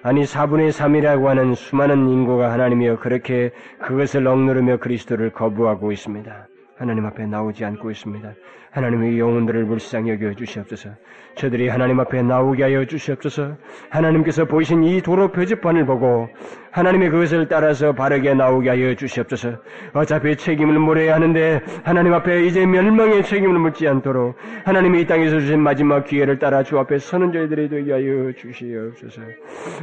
아니 0.03 0.23
4분의 0.23 0.71
3이라고 0.71 1.27
하는 1.27 1.55
수많은 1.55 2.09
인구가 2.09 2.53
하나님이여 2.53 2.99
그렇게 2.99 3.53
그것을 3.81 4.27
억누르며 4.27 4.79
그리스도를 4.79 5.31
거부하고 5.31 5.93
있습니다. 5.93 6.49
하나님 6.77 7.07
앞에 7.07 7.27
나오지 7.27 7.65
않고 7.65 7.93
있습니다. 7.93 8.33
하나님의 8.73 9.19
영혼들을 9.19 9.67
불쌍히 9.67 10.11
여겨 10.11 10.35
주시옵소서. 10.35 10.91
저들이 11.37 11.69
하나님 11.69 12.01
앞에 12.01 12.23
나오게 12.23 12.63
하여 12.65 12.85
주시옵소서. 12.87 13.57
하나님께서 13.91 14.47
보이신 14.47 14.83
이 14.83 15.01
도로 15.03 15.31
표지판을 15.31 15.87
보고 15.87 16.29
하나님의 16.73 17.11
그것을 17.11 17.49
따라서 17.49 17.93
바르게 17.93 18.35
나오게 18.35 18.71
하여 18.71 18.95
주시옵소서. 18.95 19.51
어차피 19.93 20.35
책임을 20.35 20.79
물어야 20.79 21.15
하는데 21.15 21.61
하나님 21.85 22.15
앞에 22.15 22.47
이제 22.47 22.65
멸망의 22.65 23.23
책임을 23.25 23.59
묻지 23.59 23.87
않도록 23.87 24.37
하나님이 24.65 25.03
이 25.03 25.07
땅에서 25.07 25.39
주신 25.39 25.61
마지막 25.61 26.07
기회를 26.07 26.39
따라 26.39 26.63
주 26.63 26.79
앞에 26.79 26.99
서는 26.99 27.33
저희들이 27.33 27.69
되게 27.69 27.93
하여 27.93 28.33
주시옵소서. 28.33 29.21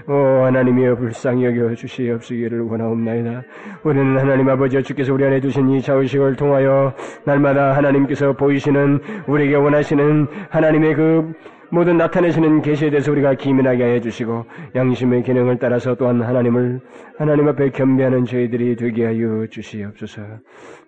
오 0.08 0.44
하나님이여 0.46 0.96
불쌍히 0.96 1.46
여겨 1.46 1.76
주시옵시기를 1.76 2.62
원하옵나이다. 2.62 3.44
우리는 3.84 4.18
하나님 4.18 4.50
아버지 4.50 4.82
주께서 4.82 5.14
우리 5.14 5.26
안에 5.26 5.40
두신 5.40 5.70
이 5.70 5.82
자의식을 5.82 6.36
통하여 6.36 6.94
날마다 7.24 7.76
하나님께서 7.78 8.34
보이시는 8.34 9.00
우리에게 9.28 9.56
원하시는 9.56 10.28
하나님의 10.50 10.96
그 10.96 11.34
모든 11.72 11.98
나타내시는 11.98 12.62
계시에 12.62 12.90
대해서 12.90 13.12
우리가 13.12 13.36
기민하게 13.36 13.84
해 13.84 14.02
주시고 14.02 14.46
양심의 14.76 15.24
기능을 15.24 15.60
따라서 15.60 15.96
또한 15.96 16.22
하나님을 16.22 16.82
하나님 17.18 17.48
앞에 17.48 17.70
겸비하는 17.72 18.26
저희들이 18.26 18.76
되게 18.76 19.06
하여 19.06 19.46
주시옵소서. 19.48 20.22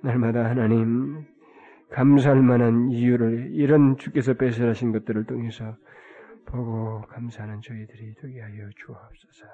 날마다 0.02 0.46
하나님 0.46 1.26
감사할 1.92 2.42
만한 2.42 2.90
이유를 2.90 3.52
이런 3.54 3.98
주께서 3.98 4.34
배설하신 4.34 4.92
것들을 4.92 5.26
통해서 5.26 5.76
보고 6.46 7.02
감사하는 7.02 7.62
저희들이 7.62 8.16
되게 8.22 8.42
하여 8.42 8.70
주옵소서. 8.78 9.46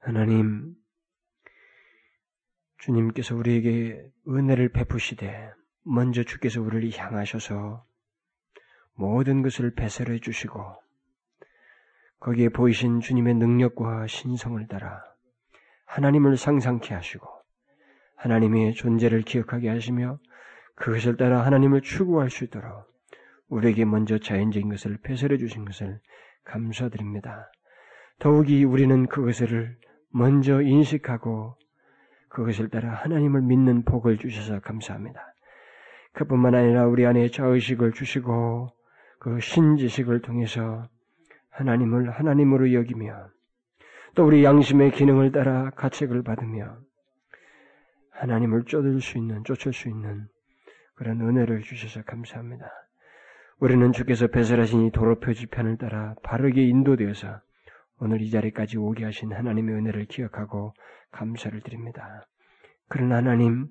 하나님 0.00 0.74
주님께서 2.78 3.36
우리에게 3.36 4.02
은혜를 4.28 4.70
베푸시되 4.70 5.52
먼저 5.84 6.22
주께서 6.22 6.60
우리를 6.60 6.90
향하셔서 6.98 7.84
모든 9.00 9.40
것을 9.40 9.70
배설해 9.74 10.18
주시고 10.18 10.62
거기에 12.20 12.50
보이신 12.50 13.00
주님의 13.00 13.32
능력과 13.32 14.06
신성을 14.06 14.66
따라 14.68 15.02
하나님을 15.86 16.36
상상케 16.36 16.92
하시고 16.92 17.26
하나님의 18.16 18.74
존재를 18.74 19.22
기억하게 19.22 19.70
하시며 19.70 20.18
그것을 20.74 21.16
따라 21.16 21.46
하나님을 21.46 21.80
추구할 21.80 22.28
수 22.28 22.44
있도록 22.44 22.92
우리에게 23.48 23.86
먼저 23.86 24.18
자연적인 24.18 24.68
것을 24.68 24.98
배설해 25.02 25.38
주신 25.38 25.64
것을 25.64 25.98
감사드립니다. 26.44 27.50
더욱이 28.18 28.64
우리는 28.64 29.06
그것을 29.06 29.78
먼저 30.10 30.60
인식하고 30.60 31.56
그것을 32.28 32.68
따라 32.68 32.92
하나님을 32.92 33.40
믿는 33.40 33.86
복을 33.86 34.18
주셔서 34.18 34.60
감사합니다. 34.60 35.34
그뿐만 36.12 36.54
아니라 36.54 36.86
우리 36.86 37.06
안에 37.06 37.30
자의식을 37.30 37.92
주시고 37.92 38.68
그 39.20 39.38
신지식을 39.38 40.22
통해서 40.22 40.88
하나님을 41.50 42.10
하나님으로 42.10 42.72
여기며 42.72 43.28
또 44.14 44.26
우리 44.26 44.42
양심의 44.42 44.92
기능을 44.92 45.30
따라 45.30 45.68
가책을 45.76 46.22
받으며 46.22 46.78
하나님을 48.12 48.64
쫓을 48.64 49.00
수 49.02 49.18
있는 49.18 49.44
쫓을 49.44 49.74
수 49.74 49.88
있는 49.88 50.26
그런 50.94 51.20
은혜를 51.20 51.60
주셔서 51.60 52.02
감사합니다. 52.02 52.66
우리는 53.58 53.92
주께서 53.92 54.26
배설하신 54.26 54.86
이 54.86 54.90
도로 54.90 55.20
표지편을 55.20 55.76
따라 55.76 56.14
바르게 56.22 56.62
인도되어서 56.62 57.42
오늘 57.98 58.22
이 58.22 58.30
자리까지 58.30 58.78
오게 58.78 59.04
하신 59.04 59.34
하나님의 59.34 59.74
은혜를 59.74 60.06
기억하고 60.06 60.72
감사를 61.10 61.60
드립니다. 61.60 62.26
그러나 62.88 63.16
하나님, 63.16 63.68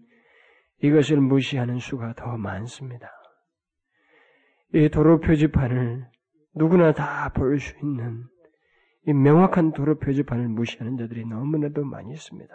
이것을 0.83 1.17
무시하는 1.17 1.79
수가 1.79 2.13
더 2.13 2.37
많습니다. 2.37 3.09
이 4.73 4.89
도로 4.89 5.19
표지판을 5.19 6.05
누구나 6.55 6.93
다 6.93 7.31
볼 7.33 7.59
수 7.59 7.73
있는 7.81 8.23
이 9.07 9.13
명확한 9.13 9.71
도로 9.73 9.97
표지판을 9.97 10.47
무시하는 10.49 10.97
자들이 10.97 11.25
너무나도 11.25 11.83
많이 11.83 12.11
있습니다. 12.11 12.53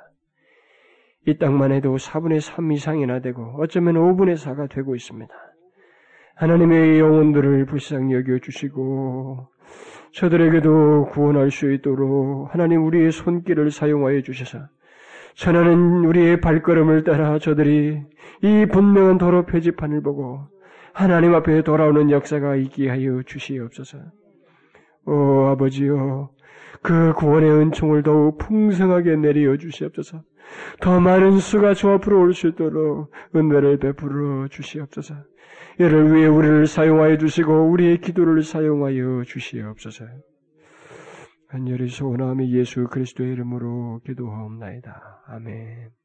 이 1.27 1.39
땅만 1.39 1.73
해도 1.73 1.97
4분의 1.97 2.41
3 2.41 2.71
이상이나 2.73 3.21
되고 3.21 3.57
어쩌면 3.59 3.95
5분의 3.95 4.35
4가 4.37 4.71
되고 4.71 4.95
있습니다. 4.95 5.35
하나님의 6.37 7.01
영혼들을 7.01 7.67
불쌍히 7.67 8.13
여겨 8.15 8.39
주시고 8.41 9.49
저들에게도 10.13 11.07
구원할 11.07 11.51
수 11.51 11.73
있도록 11.73 12.53
하나님 12.53 12.85
우리의 12.85 13.11
손길을 13.11 13.71
사용하여 13.71 14.21
주셔서 14.21 14.69
천하는 15.35 16.05
우리의 16.05 16.41
발걸음을 16.41 17.03
따라 17.05 17.39
저들이 17.39 18.01
이 18.43 18.67
분명한 18.71 19.19
도로 19.19 19.47
표지판을 19.47 20.03
보고 20.03 20.47
하나님 20.95 21.35
앞에 21.35 21.63
돌아오는 21.63 22.11
역사가 22.11 22.55
있게 22.57 22.89
하여 22.89 23.23
주시옵소서. 23.25 23.99
오 25.07 25.47
아버지여 25.49 26.31
그 26.83 27.13
구원의 27.15 27.51
은총을 27.51 28.05
더욱 28.05 28.39
풍성하게 28.39 29.17
내려 29.17 29.57
주시옵소서. 29.57 30.23
더 30.81 31.01
많은 31.01 31.39
수가 31.39 31.75
주 31.75 31.91
앞으로 31.91 32.21
올 32.21 32.33
수 32.33 32.49
있도록 32.49 33.11
은혜를 33.35 33.79
베풀어 33.79 34.47
주시옵소서. 34.49 35.15
이를 35.79 36.15
위해 36.15 36.27
우리를 36.29 36.67
사용하여 36.67 37.19
주시고 37.19 37.71
우리의 37.71 37.99
기도를 38.01 38.43
사용하여 38.43 39.25
주시옵소서. 39.27 40.05
간절히 41.49 41.89
소원함이 41.89 42.53
예수 42.55 42.85
그리스도의 42.85 43.33
이름으로 43.33 44.01
기도하옵나이다. 44.07 45.23
아멘. 45.27 46.04